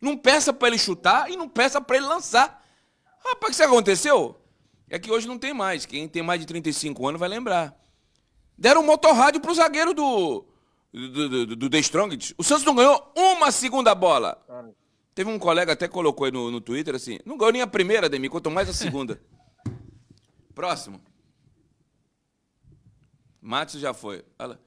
[0.00, 2.64] Não peça pra ele chutar e não peça pra ele lançar.
[3.24, 4.40] Rapaz, o que aconteceu?
[4.88, 5.84] É que hoje não tem mais.
[5.84, 7.76] Quem tem mais de 35 anos vai lembrar.
[8.56, 10.44] Deram um motorrádio pro zagueiro do,
[10.92, 12.34] do, do, do The Strongest.
[12.38, 14.40] O Santos não ganhou uma segunda bola.
[15.14, 18.08] Teve um colega até colocou aí no, no Twitter assim: não ganhou nem a primeira,
[18.08, 19.20] Demi, quanto mais a segunda.
[20.54, 21.00] Próximo.
[23.40, 24.24] Matos já foi.
[24.36, 24.60] Fala.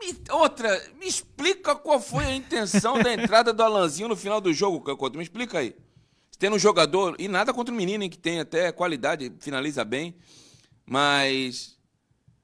[0.00, 0.68] Me- outra,
[0.98, 5.16] me explica qual foi a intenção da entrada do Alanzinho no final do jogo, Cacoto.
[5.16, 5.74] Me explica aí.
[6.38, 10.14] Tem um jogador, e nada contra o menino, hein, que tem até qualidade, finaliza bem,
[10.84, 11.76] mas.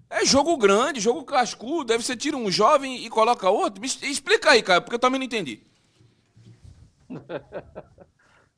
[0.08, 1.84] É jogo grande, jogo cascudo.
[1.84, 3.80] Deve você tira um jovem e coloca outro.
[3.80, 5.62] Me explica aí, cara, porque eu também não entendi.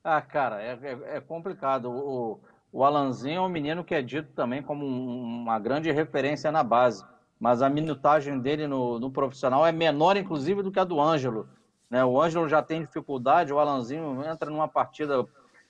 [0.07, 1.91] Ah, cara, é, é- é complicado.
[1.91, 2.39] O,
[2.75, 7.05] o Alanzinho é um menino que é dito também como uma grande referência na base,
[7.39, 11.49] mas a minutagem dele no, no profissional é menor, inclusive, do que a do Ângelo.
[11.89, 12.05] Né?
[12.05, 15.25] O Ângelo já tem dificuldade, o Alanzinho entra numa partida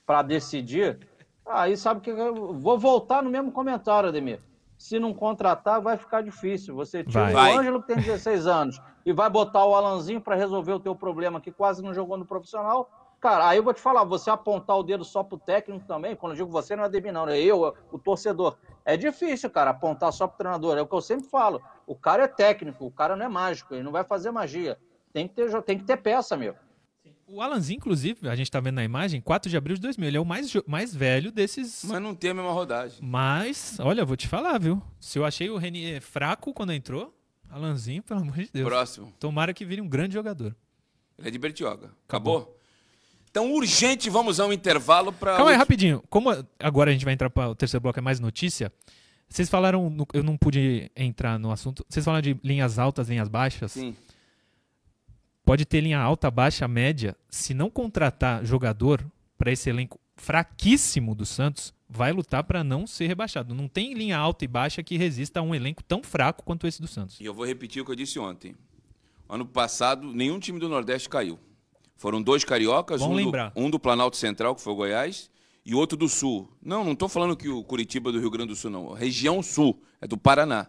[0.07, 0.99] para decidir.
[1.47, 4.41] Aí sabe que eu vou voltar no mesmo comentário, Ademir.
[4.79, 6.75] Se não contratar, vai ficar difícil.
[6.75, 7.55] Você tira vai.
[7.55, 10.97] o Ângelo, que tem 16 anos, e vai botar o Alanzinho para resolver o teu
[10.97, 12.91] problema, que quase não jogou no profissional.
[13.25, 16.33] Cara, aí eu vou te falar, você apontar o dedo só pro técnico também, quando
[16.33, 18.59] eu digo você, não é Ademir, não, é eu, o torcedor.
[18.85, 20.77] É difícil, cara, apontar só pro treinador.
[20.77, 21.63] É o que eu sempre falo.
[21.87, 24.79] O cara é técnico, o cara não é mágico, ele não vai fazer magia.
[25.11, 26.55] Tem que ter, tem que ter peça, meu.
[27.27, 30.07] O Alanzinho, inclusive, a gente tá vendo na imagem, 4 de abril de 2000.
[30.07, 31.83] Ele é o mais, mais velho desses.
[31.83, 32.99] Mas não tem a mesma rodagem.
[33.01, 34.83] Mas, olha, vou te falar, viu?
[35.01, 37.19] Se eu achei o Renier fraco quando entrou,
[37.49, 38.69] Alanzinho, pelo amor de Deus.
[38.69, 39.15] Próximo.
[39.19, 40.55] Tomara que vire um grande jogador.
[41.19, 41.91] Ele é de Bertioga.
[42.07, 42.37] Acabou?
[42.37, 42.54] Acabou?
[43.35, 45.35] Então, urgente, vamos a um intervalo para.
[45.35, 46.01] Calma aí, rapidinho.
[46.09, 48.73] Como agora a gente vai entrar para o terceiro bloco, é mais notícia.
[49.29, 51.85] Vocês falaram, eu não pude entrar no assunto.
[51.89, 53.73] Vocês falaram de linhas altas, linhas baixas?
[53.73, 53.97] Sim.
[55.45, 57.17] Pode ter linha alta, baixa, média.
[57.29, 59.05] Se não contratar jogador
[59.37, 63.53] para esse elenco fraquíssimo do Santos, vai lutar para não ser rebaixado.
[63.53, 66.81] Não tem linha alta e baixa que resista a um elenco tão fraco quanto esse
[66.81, 67.19] do Santos.
[67.19, 68.55] E eu vou repetir o que eu disse ontem.
[69.29, 71.37] Ano passado, nenhum time do Nordeste caiu.
[72.05, 75.31] Foram dois cariocas, um do, um do, Planalto Central, que foi o Goiás,
[75.65, 76.47] e outro do Sul.
[76.63, 78.93] Não, não estou falando que o Curitiba é do Rio Grande do Sul, não.
[78.93, 80.67] região Sul, é do Paraná.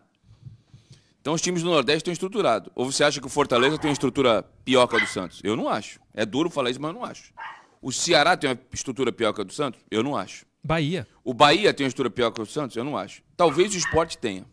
[1.20, 2.72] Então os times do Nordeste estão estruturados.
[2.74, 5.42] Ou você acha que o Fortaleza tem uma estrutura pior que a do Santos?
[5.44, 6.00] Eu não acho.
[6.14, 7.34] É duro falar isso, mas eu não acho.
[7.82, 9.82] O Ceará tem uma estrutura pior que a do Santos?
[9.92, 10.46] Eu não acho.
[10.64, 11.06] Bahia.
[11.22, 12.78] O Bahia tem uma estrutura pior que a do Santos?
[12.78, 13.22] Eu não acho.
[13.36, 14.46] Talvez o esporte tenha.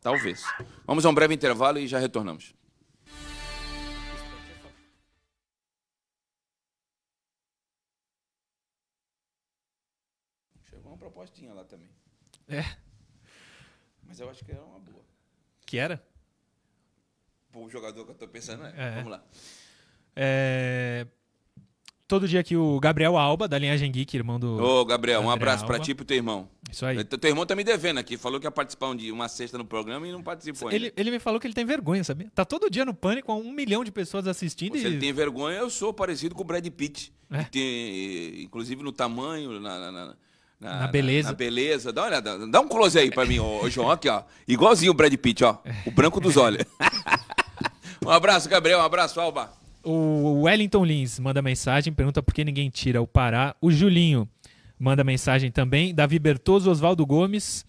[0.00, 0.42] Talvez.
[0.84, 2.52] Vamos a um breve intervalo e já retornamos.
[11.22, 11.88] Propostinha lá também.
[12.48, 12.64] É.
[14.08, 15.04] Mas eu acho que é uma boa.
[15.64, 16.02] Que era?
[17.54, 18.74] O jogador que eu tô pensando é.
[18.76, 18.94] é.
[18.96, 19.24] Vamos lá.
[20.16, 21.06] É...
[22.08, 24.60] Todo dia aqui o Gabriel Alba, da Linhagem Geek, irmão do.
[24.60, 26.50] Ô, Gabriel, um abraço para ti e pro teu irmão.
[26.70, 27.02] Isso aí.
[27.04, 28.16] Teu irmão tá me devendo aqui.
[28.16, 30.76] Falou que ia participar um dia, uma sexta no programa e não participou ainda.
[30.76, 32.30] Ele, ele me falou que ele tem vergonha, sabia?
[32.34, 34.76] Tá todo dia no pânico com um milhão de pessoas assistindo.
[34.76, 34.86] Se e...
[34.86, 37.14] ele tem vergonha, eu sou parecido com o Brad Pitt.
[37.30, 37.44] É.
[37.44, 40.16] Tem, inclusive no tamanho, na, na na,
[40.62, 41.28] na, beleza.
[41.30, 41.92] Na, beleza.
[41.92, 42.46] Dá uma olhada.
[42.46, 43.90] Dá um close aí pra mim, ô, João.
[43.90, 44.22] Aqui, ó.
[44.46, 45.58] Igualzinho o Brad Pitt, ó.
[45.84, 46.64] O branco dos olhos.
[48.04, 48.78] um abraço, Gabriel.
[48.78, 49.52] Um abraço, Alba.
[49.82, 53.56] O Wellington Lins manda mensagem, pergunta por que ninguém tira o Pará.
[53.60, 54.28] O Julinho
[54.78, 55.92] manda mensagem também.
[55.92, 57.66] Davi Bertoso, Oswaldo Gomes.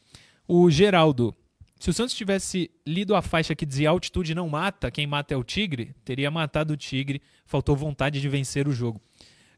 [0.48, 1.36] O Geraldo.
[1.80, 5.38] Se o Santos tivesse lido a faixa que dizia altitude não mata, quem mata é
[5.38, 7.22] o Tigre, teria matado o Tigre.
[7.46, 9.02] Faltou vontade de vencer o jogo.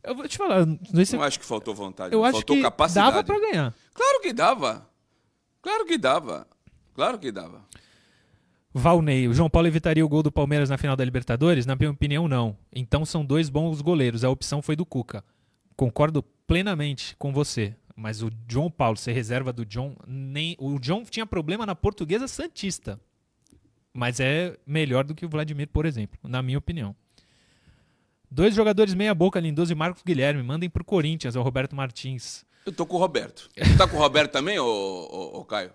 [0.06, 0.66] Eu vou te falar.
[0.66, 1.16] Não, se...
[1.16, 2.14] não acho que faltou vontade.
[2.14, 3.12] Eu acho faltou que capacidade.
[3.12, 3.74] dava para ganhar.
[3.94, 4.90] Claro que dava.
[5.62, 6.48] Claro que dava.
[6.94, 7.66] Claro que dava.
[8.78, 11.66] Valnei, o João Paulo evitaria o gol do Palmeiras na final da Libertadores?
[11.66, 12.58] Na minha opinião, não.
[12.74, 14.24] Então são dois bons goleiros.
[14.24, 15.24] A opção foi do Cuca.
[15.78, 17.74] Concordo plenamente com você.
[17.96, 22.28] Mas o João Paulo ser reserva do John, nem o John tinha problema na Portuguesa
[22.28, 23.00] Santista.
[23.94, 26.94] Mas é melhor do que o Vladimir, por exemplo, na minha opinião.
[28.30, 30.44] Dois jogadores meia-boca, Lindoso e Marcos Guilherme.
[30.44, 32.46] Mandem pro Corinthians, é o Roberto Martins.
[32.66, 33.50] Eu tô com o Roberto.
[33.56, 35.72] Você tá com o Roberto também, ô, ô, ô, Caio?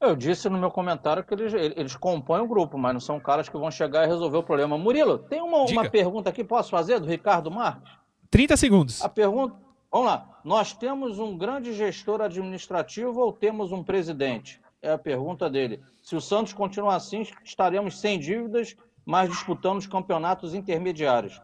[0.00, 3.48] Eu disse no meu comentário que eles, eles compõem o grupo, mas não são caras
[3.48, 4.78] que vão chegar e resolver o problema.
[4.78, 7.90] Murilo, tem uma, uma pergunta aqui, posso fazer, do Ricardo Marques?
[8.30, 9.02] 30 segundos.
[9.02, 9.56] A pergunta.
[9.90, 10.40] Vamos lá.
[10.44, 14.60] Nós temos um grande gestor administrativo ou temos um presidente?
[14.80, 15.80] É a pergunta dele.
[16.02, 18.76] Se o Santos continuar assim, estaremos sem dívidas,
[19.08, 21.40] mas disputando os campeonatos intermediários.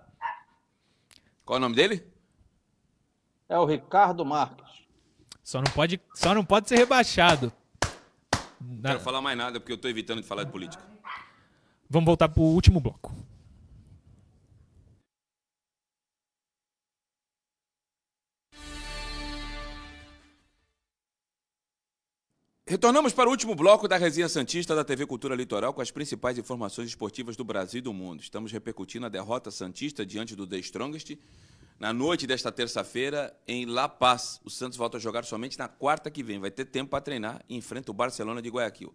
[1.46, 2.06] Qual é o nome dele?
[3.48, 4.84] É o Ricardo Marques.
[5.42, 7.50] Só não pode, só não pode ser rebaixado.
[8.60, 10.84] Não quero falar mais nada porque eu estou evitando de falar de política.
[11.88, 13.14] Vamos voltar para o último bloco.
[22.66, 26.38] Retornamos para o último bloco da Resenha Santista da TV Cultura Litoral com as principais
[26.38, 28.22] informações esportivas do Brasil e do mundo.
[28.22, 31.18] Estamos repercutindo a derrota Santista diante do The Strongest
[31.78, 34.40] na noite desta terça-feira em La Paz.
[34.42, 36.38] O Santos volta a jogar somente na quarta que vem.
[36.38, 38.94] Vai ter tempo para treinar e enfrenta o Barcelona de Guayaquil.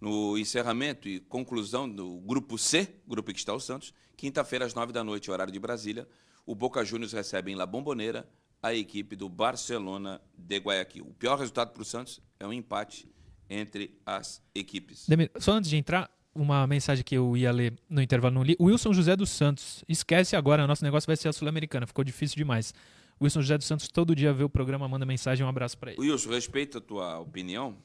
[0.00, 4.90] No encerramento e conclusão do Grupo C, grupo que está o Santos, quinta-feira às nove
[4.90, 6.08] da noite, horário de Brasília,
[6.46, 8.26] o Boca Juniors recebe em La Bombonera
[8.62, 11.04] a equipe do Barcelona de Guayaquil.
[11.04, 13.10] O pior resultado para o Santos é um empate
[13.50, 15.06] entre as equipes.
[15.08, 18.56] Demir, só antes de entrar, uma mensagem que eu ia ler no intervalo, não li.
[18.58, 19.84] Wilson José dos Santos.
[19.88, 21.86] Esquece agora, nosso negócio vai ser a Sul-Americana.
[21.86, 22.72] Ficou difícil demais.
[23.20, 26.00] Wilson José dos Santos todo dia vê o programa, manda mensagem, um abraço para ele.
[26.00, 27.76] Wilson, respeito a tua opinião,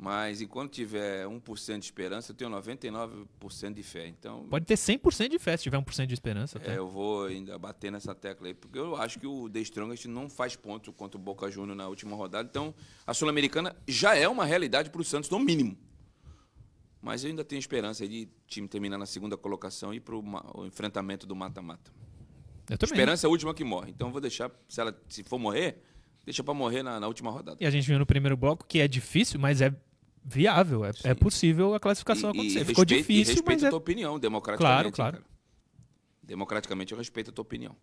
[0.00, 4.06] mas enquanto tiver 1% de esperança, eu tenho 99% de fé.
[4.06, 6.56] Então, Pode ter 100% de fé se tiver 1% de esperança.
[6.56, 6.74] até.
[6.74, 10.06] é, eu vou ainda bater nessa tecla aí, porque eu acho que o The Strongest
[10.06, 12.48] não faz ponto contra o Boca Juniors na última rodada.
[12.48, 12.72] Então,
[13.04, 15.76] a Sul-Americana já é uma realidade para o Santos, no mínimo.
[17.02, 20.00] Mas eu ainda tenho esperança aí de o time terminar na segunda colocação e ir
[20.00, 21.90] para o enfrentamento do mata-mata.
[22.80, 23.90] Esperança é a última que morre.
[23.90, 25.82] Então, eu vou deixar, se ela se for morrer,
[26.24, 27.56] deixa para morrer na, na última rodada.
[27.60, 29.74] E a gente viu no primeiro bloco que é difícil, mas é
[30.28, 30.84] viável.
[30.84, 32.64] É, é possível a classificação acontecer.
[32.64, 33.70] Ficou respeito- difícil, e respeito mas a é...
[33.70, 34.92] tua opinião, democraticamente.
[34.92, 35.16] Claro, claro.
[35.16, 35.38] cara.
[36.22, 37.74] Democraticamente eu respeito a tua opinião.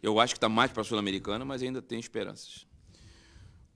[0.00, 2.66] Eu acho que está mais para a Sul-Americana, mas ainda tem esperanças.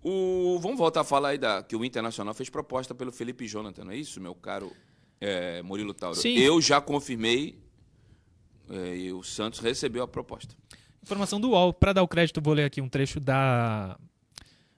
[0.01, 0.59] O...
[0.61, 1.62] Vamos voltar a falar aí da...
[1.62, 4.72] que o Internacional fez proposta pelo Felipe Jonathan, não é isso, meu caro
[5.20, 6.16] é, Murilo Tauro?
[6.16, 6.39] Sim.
[6.39, 7.59] Eu já confirmei
[8.70, 10.55] é, e o Santos recebeu a proposta.
[11.03, 11.72] Informação do UOL.
[11.72, 13.99] Para dar o crédito, vou ler aqui um trecho da,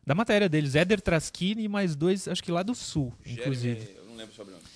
[0.07, 0.75] da matéria deles.
[0.75, 3.81] Éder Traschini e mais dois, acho que lá do Sul, inclusive.
[3.81, 4.69] Jeremy- Eu não lembro sobre o nome.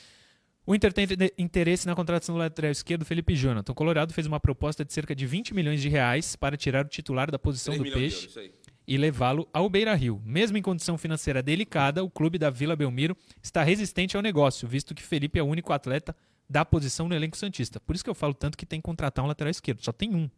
[0.66, 1.06] O Inter tem
[1.38, 3.72] interesse na contratação do lateral esquerdo Felipe Jonathan.
[3.72, 6.88] O Colorado fez uma proposta de cerca de 20 milhões de reais para tirar o
[6.88, 8.52] titular da posição 3 do Peixe euros,
[8.86, 10.20] e levá-lo ao Beira-Rio.
[10.26, 14.94] Mesmo em condição financeira delicada, o clube da Vila Belmiro está resistente ao negócio, visto
[14.94, 16.14] que Felipe é o único atleta
[16.50, 17.80] da posição no elenco santista.
[17.80, 20.14] Por isso que eu falo tanto que tem que contratar um lateral esquerdo, só tem
[20.14, 20.28] um.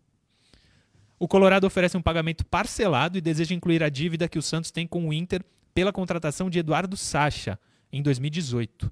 [1.23, 4.87] O Colorado oferece um pagamento parcelado e deseja incluir a dívida que o Santos tem
[4.87, 5.45] com o Inter
[5.75, 7.61] pela contratação de Eduardo Sacha
[7.93, 8.91] em 2018.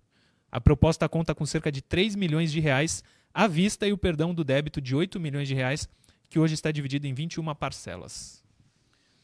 [0.53, 3.03] A proposta conta com cerca de 3 milhões de reais
[3.33, 5.89] à vista e o perdão do débito de 8 milhões de reais,
[6.29, 8.45] que hoje está dividido em 21 parcelas.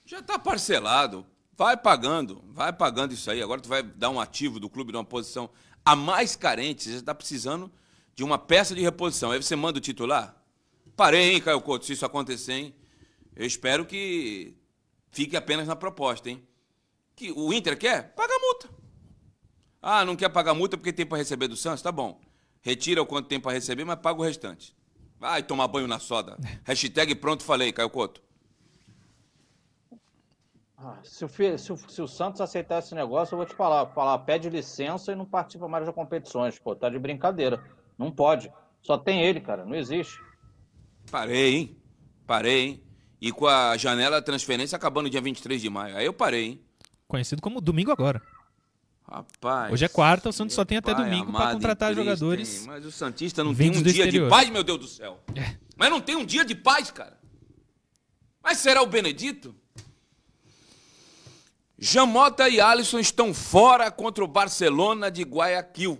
[0.07, 1.27] Já está parcelado.
[1.55, 3.43] Vai pagando, vai pagando isso aí.
[3.43, 5.51] Agora tu vai dar um ativo do clube numa posição
[5.85, 6.85] a mais carente.
[6.85, 7.71] Você está precisando
[8.15, 9.31] de uma peça de reposição.
[9.31, 10.35] Aí você manda o titular.
[10.97, 12.75] Parei, hein, Caio Couto, se isso acontecer, hein?
[13.37, 14.57] Eu espero que
[15.11, 16.47] fique apenas na proposta, hein?
[17.17, 18.15] Que o Inter quer?
[18.15, 18.69] Paga a multa.
[19.83, 21.83] Ah, não quer pagar multa porque tem para receber do Santos?
[21.83, 22.21] Tá bom.
[22.63, 24.75] Retira o quanto tem para receber, mas paga o restante.
[25.19, 26.37] Vai tomar banho na soda.
[26.65, 28.23] Hashtag pronto falei, Caio Couto.
[30.77, 33.87] Ah, Se o, se o- se o Santos aceitar esse negócio, eu vou te falar,
[33.89, 36.59] falar, pede licença e não participa mais das competições.
[36.59, 37.63] Pô, tá de brincadeira.
[37.97, 38.53] Não pode.
[38.83, 39.65] Só tem ele, cara.
[39.65, 40.21] Não existe.
[41.11, 41.83] Parei, hein?
[42.27, 42.84] Parei, hein?
[43.25, 45.97] E com a janela de transferência acabando dia 23 de maio.
[45.97, 46.61] Aí eu parei, hein?
[47.09, 48.21] Conhecido como domingo agora.
[49.11, 49.73] Rapaz.
[49.73, 52.61] Hoje é quarta, o Santos só tem até domingo para contratar Cristo, jogadores.
[52.61, 52.67] hein?
[52.67, 54.25] Mas o Santista não tem um dia exterior.
[54.25, 55.21] de paz, meu Deus do céu.
[55.35, 55.57] É.
[55.75, 57.19] Mas não tem um dia de paz, cara.
[58.43, 59.55] Mas será o Benedito?
[61.79, 65.93] Jamota e Alisson estão fora contra o Barcelona de Guayaquil.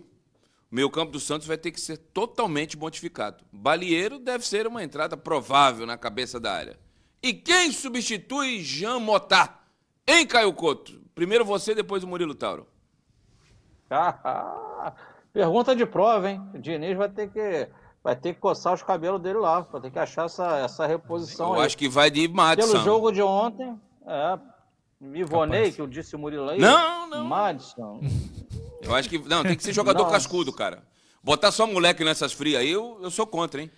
[0.71, 3.43] O meio campo do Santos vai ter que ser totalmente modificado.
[3.51, 6.84] Balieiro deve ser uma entrada provável na cabeça da área.
[7.25, 9.59] E quem substitui Jean Motá?
[10.07, 11.01] Hein, Caio Couto?
[11.15, 12.67] Primeiro você, depois o Murilo Tauro.
[15.33, 16.43] Pergunta de prova, hein?
[16.53, 17.67] O Diniz vai ter que,
[18.03, 19.61] vai ter que coçar os cabelos dele lá.
[19.61, 21.67] Vai ter que achar essa, essa reposição Eu aí.
[21.67, 22.73] acho que vai de Madison.
[22.73, 23.75] Pelo jogo de ontem,
[24.07, 24.39] é.
[25.15, 26.59] Ivonei, que eu disse o Murilo aí.
[26.59, 27.25] Não, não.
[27.25, 28.03] Madison.
[28.83, 29.19] Eu acho que.
[29.19, 30.13] Não, tem que ser jogador Nossa.
[30.13, 30.87] cascudo, cara.
[31.23, 33.71] Botar só moleque nessas frias aí, eu, eu sou contra, hein?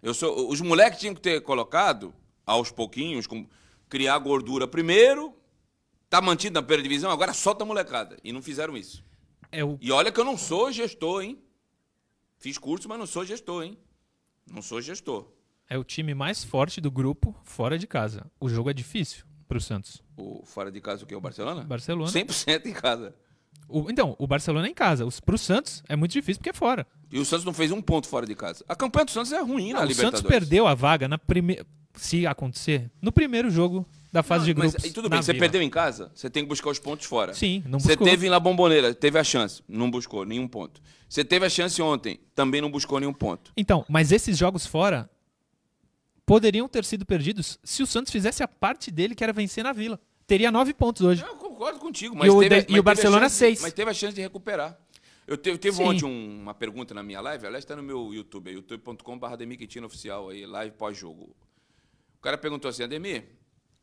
[0.00, 2.14] Eu sou, os moleques tinham que ter colocado,
[2.46, 3.46] aos pouquinhos, com,
[3.88, 5.34] criar gordura primeiro,
[6.10, 8.16] tá mantido na primeira divisão, agora solta a molecada.
[8.22, 9.04] E não fizeram isso.
[9.50, 11.38] É o E olha que eu não sou gestor, hein?
[12.38, 13.78] Fiz curso, mas não sou gestor, hein?
[14.50, 15.28] Não sou gestor.
[15.68, 18.30] É o time mais forte do grupo fora de casa.
[18.38, 20.02] O jogo é difícil pro Santos.
[20.16, 21.14] O fora de casa o que?
[21.14, 21.62] O Barcelona?
[21.62, 22.10] Barcelona.
[22.10, 23.14] 100% em casa.
[23.66, 25.06] O- então, o Barcelona é em casa.
[25.06, 26.86] Os, pro Santos é muito difícil porque é fora.
[27.10, 28.62] E o Santos não fez um ponto fora de casa.
[28.68, 30.18] A campanha do Santos é ruim na Não, o Libertadores.
[30.20, 31.64] Santos perdeu a vaga na primeira.
[31.94, 34.90] Se acontecer, no primeiro jogo da fase de Mas grupos.
[34.90, 35.42] e tudo bem, você Vila.
[35.44, 37.32] perdeu em casa, você tem que buscar os pontos fora.
[37.34, 38.06] Sim, não Você buscou.
[38.06, 40.80] teve em La Bombonera, teve a chance, não buscou nenhum ponto.
[41.08, 43.52] Você teve a chance ontem, também não buscou nenhum ponto.
[43.56, 45.08] Então, mas esses jogos fora
[46.26, 49.72] poderiam ter sido perdidos se o Santos fizesse a parte dele, que era vencer na
[49.72, 50.00] Vila.
[50.26, 51.22] Teria nove pontos hoje.
[51.22, 53.60] Eu concordo contigo, E mas o teve, de- mas e o Barcelona, chance- seis.
[53.60, 54.78] Mas teve a chance de recuperar.
[55.26, 58.50] Eu teve, teve ontem um- uma pergunta na minha live, aliás, está no meu YouTube,
[58.50, 61.34] é youtube.com.br oficial, aí, live pós-jogo.
[62.24, 63.26] O cara perguntou assim, Ademir,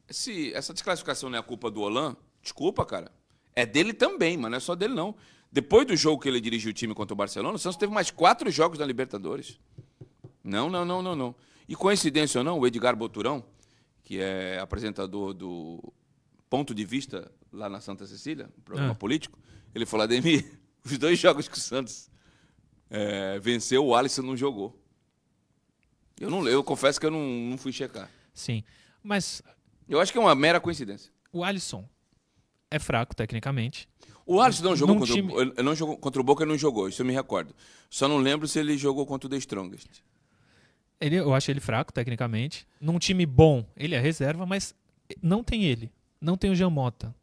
[0.09, 2.15] esse, essa desclassificação não é a culpa do Olan?
[2.41, 3.11] Desculpa, cara.
[3.55, 5.13] É dele também, mas não é só dele, não.
[5.51, 8.09] Depois do jogo que ele dirigiu o time contra o Barcelona, o Santos teve mais
[8.09, 9.59] quatro jogos na Libertadores.
[10.43, 11.35] Não, não, não, não, não.
[11.69, 13.45] E coincidência ou não, o Edgar Boturão,
[14.03, 15.93] que é apresentador do
[16.49, 18.95] Ponto de Vista lá na Santa Cecília, um programa Ah.
[18.95, 19.37] político,
[19.75, 22.09] ele falou, Ademir, os dois jogos que o Santos
[22.89, 24.81] é, venceu, o Alisson não jogou.
[26.19, 28.09] Eu, não, eu confesso que eu não, não fui checar.
[28.33, 28.63] Sim.
[29.03, 29.41] Mas
[29.87, 31.11] Eu acho que é uma mera coincidência.
[31.33, 31.87] o Alisson
[32.69, 33.89] é fraco tecnicamente.
[34.25, 36.57] O Alisson não jogou, contra, time- o, ele não jogou contra o Boca, ele não
[36.57, 37.53] jogou, isso eu me recordo.
[37.89, 40.01] Só não lembro se ele jogou contra o The Strongest.
[40.99, 42.67] Ele, eu acho ele fraco tecnicamente.
[42.79, 44.73] Num time bom, ele é reserva, mas
[45.21, 45.91] não tem ele.
[46.21, 47.13] Não tem o Jean Mota.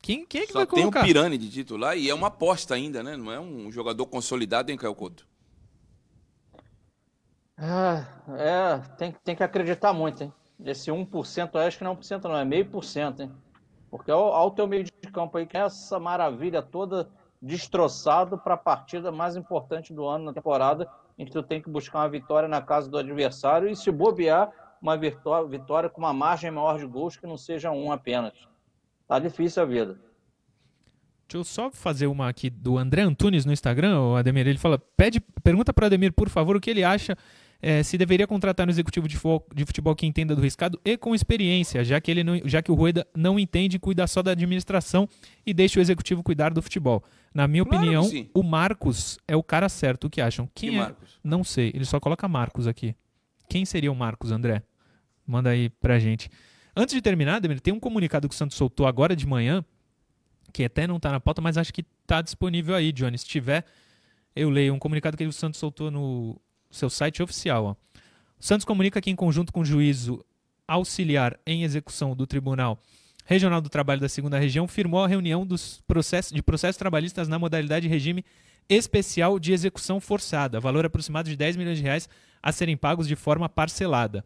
[0.00, 1.00] Quem, quem é que Só vai tem colocar?
[1.00, 3.16] o Pirani de titular e é uma aposta ainda, né?
[3.16, 5.26] Não é um jogador consolidado em Caio Couto.
[7.56, 8.04] Ah,
[8.36, 10.32] é, tem, tem que acreditar muito, hein?
[10.64, 13.32] Esse 1%, eu acho que não é 1% não, é meio por cento, hein?
[13.90, 17.08] Porque olha o teu meio de campo aí, que é essa maravilha toda
[17.40, 20.88] destroçado para a partida mais importante do ano na temporada,
[21.18, 24.50] em que tu tem que buscar uma vitória na casa do adversário e se bobear,
[24.82, 28.32] uma vitória, vitória com uma margem maior de gols que não seja um apenas.
[29.06, 29.98] Tá difícil a vida.
[31.28, 34.46] Deixa eu só fazer uma aqui do André Antunes no Instagram, o Ademir.
[34.46, 37.16] Ele fala: pede, pergunta para o Ademir, por favor, o que ele acha
[37.62, 40.96] eh, se deveria contratar um executivo de futebol, de futebol que entenda do riscado e
[40.96, 44.22] com experiência, já que, ele não, já que o Rueda não entende e cuida só
[44.22, 45.08] da administração
[45.46, 47.02] e deixa o executivo cuidar do futebol.
[47.32, 50.06] Na minha Claro opinião, o Marcos é o cara certo.
[50.06, 50.48] O que acham?
[50.54, 50.78] Quem Que é?
[50.78, 51.18] Marcos?
[51.22, 51.72] Não sei.
[51.74, 52.94] Ele só coloca Marcos aqui.
[53.48, 54.62] Quem seria o Marcos, André?
[55.26, 56.30] Manda aí pra gente.
[56.76, 59.64] Antes de terminar, Ademir, tem um comunicado que o Santos soltou agora de manhã,
[60.52, 63.18] que até não tá na pauta, mas acho que tá disponível aí, Johnny.
[63.18, 63.64] Se tiver,
[64.34, 66.40] eu leio um comunicado que o Santos soltou no
[66.74, 67.64] seu site oficial.
[67.64, 67.74] Ó.
[68.38, 70.24] Santos comunica que, em conjunto com o juízo
[70.66, 72.78] auxiliar em execução do Tribunal
[73.26, 77.38] Regional do Trabalho da Segunda Região, firmou a reunião dos processos, de processos trabalhistas na
[77.38, 78.24] modalidade regime
[78.68, 82.08] especial de execução forçada, valor aproximado de 10 milhões de reais
[82.42, 84.24] a serem pagos de forma parcelada.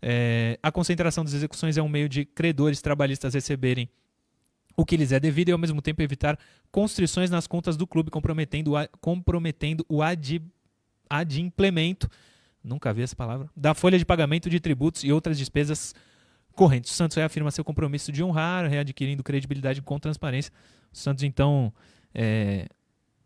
[0.00, 3.88] É, a concentração das execuções é um meio de credores trabalhistas receberem
[4.76, 6.38] o que lhes é devido e, ao mesmo tempo, evitar
[6.70, 10.42] constrições nas contas do clube, comprometendo, a- comprometendo o adi,
[11.08, 12.08] adimplemento
[12.62, 15.94] nunca vi essa palavra da folha de pagamento de tributos e outras despesas
[16.52, 16.90] correntes.
[16.90, 20.52] O Santos reafirma seu compromisso de honrar, readquirindo credibilidade com transparência.
[20.92, 21.72] O Santos, então,
[22.14, 22.68] é,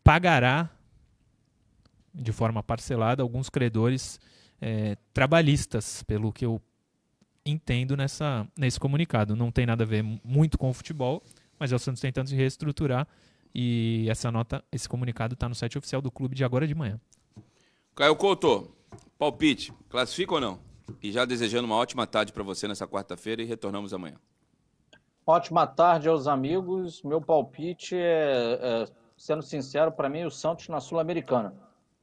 [0.03, 0.69] pagará
[2.13, 4.19] de forma parcelada alguns credores
[4.59, 6.61] é, trabalhistas, pelo que eu
[7.45, 9.35] entendo nessa, nesse comunicado.
[9.35, 11.23] Não tem nada a ver mu- muito com o futebol,
[11.57, 13.07] mas é o Santos tentando se reestruturar
[13.55, 16.99] e essa nota, esse comunicado está no site oficial do clube de agora de manhã.
[17.93, 18.73] Caio Couto,
[19.19, 20.59] palpite, classifica ou não?
[21.03, 24.15] E já desejando uma ótima tarde para você nessa quarta-feira e retornamos amanhã.
[25.27, 27.03] Ótima tarde aos amigos.
[27.03, 28.87] Meu palpite é, é,
[29.17, 31.53] sendo sincero, para mim, o Santos na Sul-Americana.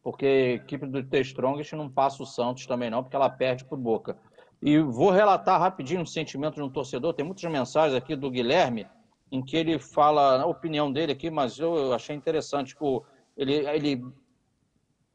[0.02, 3.64] Porque a equipe do The Strongest não passa o Santos também não, porque ela perde
[3.64, 4.16] por boca.
[4.60, 7.14] E vou relatar rapidinho um sentimento de um torcedor.
[7.14, 8.86] Tem muitas mensagens aqui do Guilherme,
[9.32, 12.68] em que ele fala a opinião dele aqui, mas eu, achei interessante.
[12.68, 13.04] Tipo,
[13.36, 14.04] ele, ele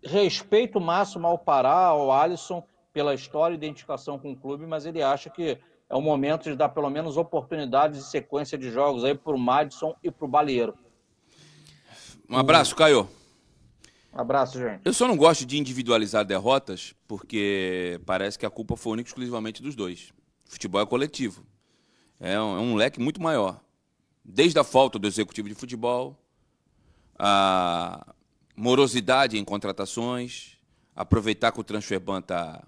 [0.06, 5.02] respeito máximo ao Pará, ao Alisson, pela história e identificação com o clube, mas ele
[5.02, 5.58] acha que
[5.90, 9.40] é o momento de dar pelo menos oportunidades de sequência de jogos aí para o
[9.40, 10.76] Madison e para o Baleiro.
[12.30, 13.10] Um abraço, Caio.
[14.12, 14.82] Abraço, gente.
[14.86, 19.10] Eu só não gosto de individualizar derrotas, porque parece que a culpa foi única e
[19.10, 20.14] exclusivamente dos dois.
[20.46, 21.44] Futebol é coletivo.
[22.20, 23.60] É um, é um leque muito maior.
[24.24, 26.16] Desde a falta do executivo de futebol,
[27.18, 28.14] a
[28.56, 30.58] morosidade em contratações,
[30.96, 32.64] aproveitar que o Transferban está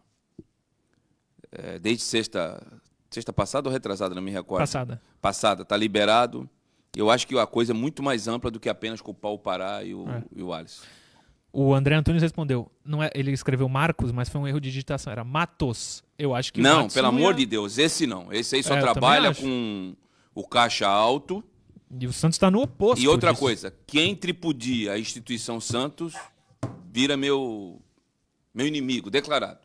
[1.81, 2.61] desde sexta,
[3.09, 4.61] sexta passada ou retrasada, não me recordo.
[4.61, 5.01] Passada.
[5.21, 6.49] Passada, está liberado.
[6.95, 9.83] Eu acho que a coisa é muito mais ampla do que apenas culpar o Pará
[9.83, 10.23] e o, É.
[10.35, 10.83] e o Alisson.
[11.51, 12.69] O André Antunes respondeu.
[12.83, 15.11] Não é, ele escreveu Marcos, mas foi um erro de digitação.
[15.11, 16.03] Era Matos.
[16.17, 18.31] Eu acho que Não, Matos pelo amor ia- de Deus, esse não.
[18.33, 19.95] Esse aí só É, trabalha com
[20.33, 21.41] o caixa alto.
[21.99, 23.01] E o Santos está no oposto.
[23.01, 23.41] E outra disso.
[23.41, 26.13] coisa, quem tripudia a instituição Santos
[26.91, 27.81] vira meu,
[28.53, 29.59] meu inimigo, declarado.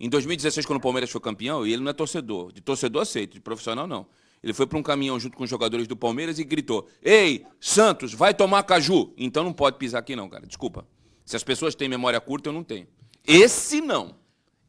[0.00, 2.52] Em 2016, quando o Palmeiras foi campeão, e ele não é torcedor.
[2.52, 4.06] De torcedor aceito, de profissional não.
[4.42, 8.14] Ele foi para um caminhão junto com os jogadores do Palmeiras e gritou: Ei, Santos,
[8.14, 9.12] vai tomar caju!
[9.16, 10.46] Então não pode pisar aqui, não, cara.
[10.46, 10.86] Desculpa.
[11.24, 12.86] Se as pessoas têm memória curta, eu não tenho.
[13.26, 14.14] Esse não.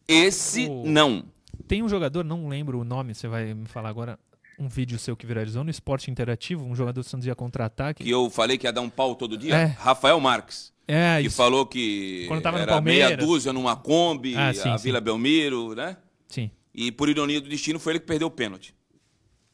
[0.07, 1.25] Esse não.
[1.67, 4.19] Tem um jogador, não lembro o nome, você vai me falar agora.
[4.59, 8.03] Um vídeo seu que viralizou no esporte interativo, um jogador do Santos ia contra-ataque.
[8.03, 9.55] Que eu falei que ia dar um pau todo dia.
[9.55, 9.65] É.
[9.65, 10.73] Rafael Marques.
[10.87, 11.37] É, que isso.
[11.37, 14.83] falou que Quando tava no era meia dúzia numa Kombi, Ah, sim, a sim.
[14.85, 15.95] Vila Belmiro, né?
[16.27, 16.51] Sim.
[16.73, 18.75] E por ironia do destino foi ele que perdeu o pênalti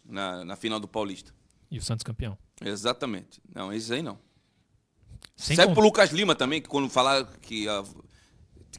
[0.04, 1.34] na, na final do Paulista.
[1.70, 2.38] E o Santos campeão.
[2.64, 3.42] Exatamente.
[3.54, 4.18] Não, esses aí não.
[5.36, 7.84] Sem Serve pro Lucas Lima também, que quando falaram que ia,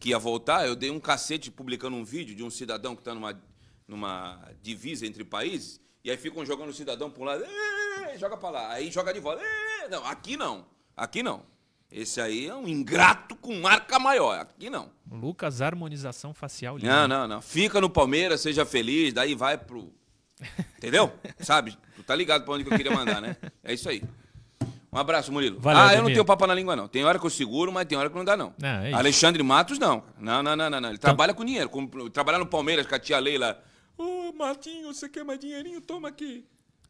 [0.01, 3.15] que ia voltar, eu dei um cacete publicando um vídeo de um cidadão que está
[3.15, 3.39] numa,
[3.87, 8.37] numa divisa entre países, e aí ficam jogando o cidadão para um lado, "Ê, joga
[8.37, 9.43] para lá, aí joga de volta.
[9.91, 10.65] Não, aqui não.
[10.97, 11.43] Aqui não.
[11.91, 14.39] Esse aí é um ingrato com marca maior.
[14.41, 14.91] Aqui não.
[15.11, 16.75] Lucas, harmonização facial.
[16.75, 17.09] Não, linda.
[17.09, 17.43] não, não.
[17.43, 19.93] Fica no Palmeiras, seja feliz, daí vai pro.
[20.79, 21.13] Entendeu?
[21.41, 21.77] Sabe?
[21.97, 23.37] Tu tá ligado pra onde que eu queria mandar, né?
[23.63, 24.03] É isso aí.
[24.93, 25.61] Um abraço, Murilo.
[25.61, 26.15] Valeu, ah, eu não Ademir.
[26.15, 26.89] tenho papo na língua, não.
[26.89, 28.55] Tem hora que eu seguro, mas tem hora que não dá, não.
[28.59, 28.93] Não, é.
[28.93, 30.03] Alexandre Matos, não.
[30.19, 30.81] Não, não, não, não.
[30.81, 30.89] não.
[30.89, 31.69] Ele trabalha com dinheiro.
[31.69, 33.63] Com, trabalhar no Palmeiras com a tia Leila.
[34.37, 35.81] Martinho, você quer mais dinheirinho?
[35.81, 36.45] Toma aqui.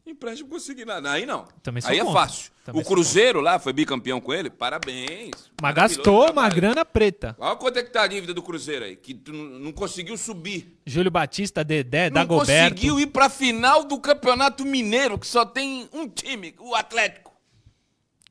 [0.07, 1.09] Empréstimo consignado.
[1.09, 1.47] Aí não.
[1.65, 2.21] Também Aí é contra.
[2.21, 2.53] fácil.
[2.65, 4.49] Também o Cruzeiro lá foi bicampeão com ele.
[4.49, 5.51] Parabéns.
[5.61, 7.35] Mas gastou uma grana preta.
[7.41, 10.17] Olha quanto é que tá a dívida do Cruzeiro aí, que tu não não conseguiu
[10.17, 10.79] subir.
[10.87, 12.75] Júlio Batista, Dedé, Não Dagoberto.
[12.75, 17.33] conseguiu ir pra final do Campeonato Mineiro, que só tem um time, o Atlético.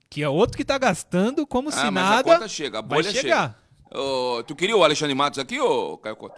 [0.09, 2.19] Que é outro que tá gastando como se ah, mas nada.
[2.31, 3.59] a conta chega, a vai bolha chegar.
[3.91, 4.01] chega.
[4.01, 6.35] Ô, tu queria o Alexandre Matos aqui, ô Caio Couto?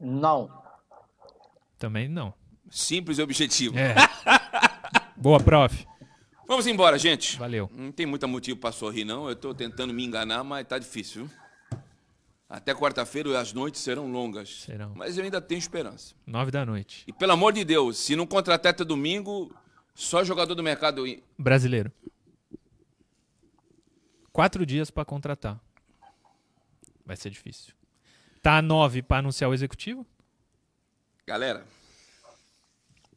[0.00, 0.50] Não.
[1.84, 2.32] Também não.
[2.70, 3.76] Simples e objetivo.
[3.78, 3.94] É.
[5.14, 5.86] Boa, prof.
[6.48, 7.36] Vamos embora, gente.
[7.36, 7.70] Valeu.
[7.70, 9.28] Não tem muito motivo pra sorrir, não.
[9.28, 11.78] Eu tô tentando me enganar, mas tá difícil, viu?
[12.48, 14.62] Até quarta-feira as noites serão longas.
[14.62, 14.94] Serão.
[14.96, 16.14] Mas eu ainda tenho esperança.
[16.26, 17.04] Nove da noite.
[17.06, 19.54] E pelo amor de Deus, se não contratar até domingo,
[19.94, 21.04] só jogador do mercado
[21.38, 21.92] Brasileiro.
[24.32, 25.60] Quatro dias pra contratar.
[27.04, 27.74] Vai ser difícil.
[28.40, 30.06] Tá nove pra anunciar o executivo?
[31.26, 31.66] Galera,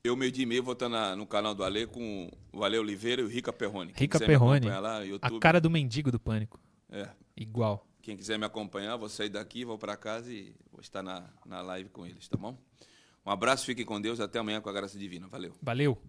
[0.04, 2.78] eu meio dia e meio vou estar na- no canal do Ale com o Ale
[2.80, 3.92] Oliveira e o Rica Perrone.
[3.94, 4.68] Quem Rica Perrone.
[4.68, 6.60] Lá, A cara do mendigo do pânico.
[6.90, 7.10] é.
[7.36, 7.86] Igual.
[8.02, 11.62] Quem quiser me acompanhar, vou sair daqui, vou para casa e vou estar na, na
[11.62, 12.58] live com eles, tá bom?
[13.26, 15.28] Um abraço, fique com Deus, até amanhã com a graça divina.
[15.28, 15.54] Valeu.
[15.62, 16.02] Valeu.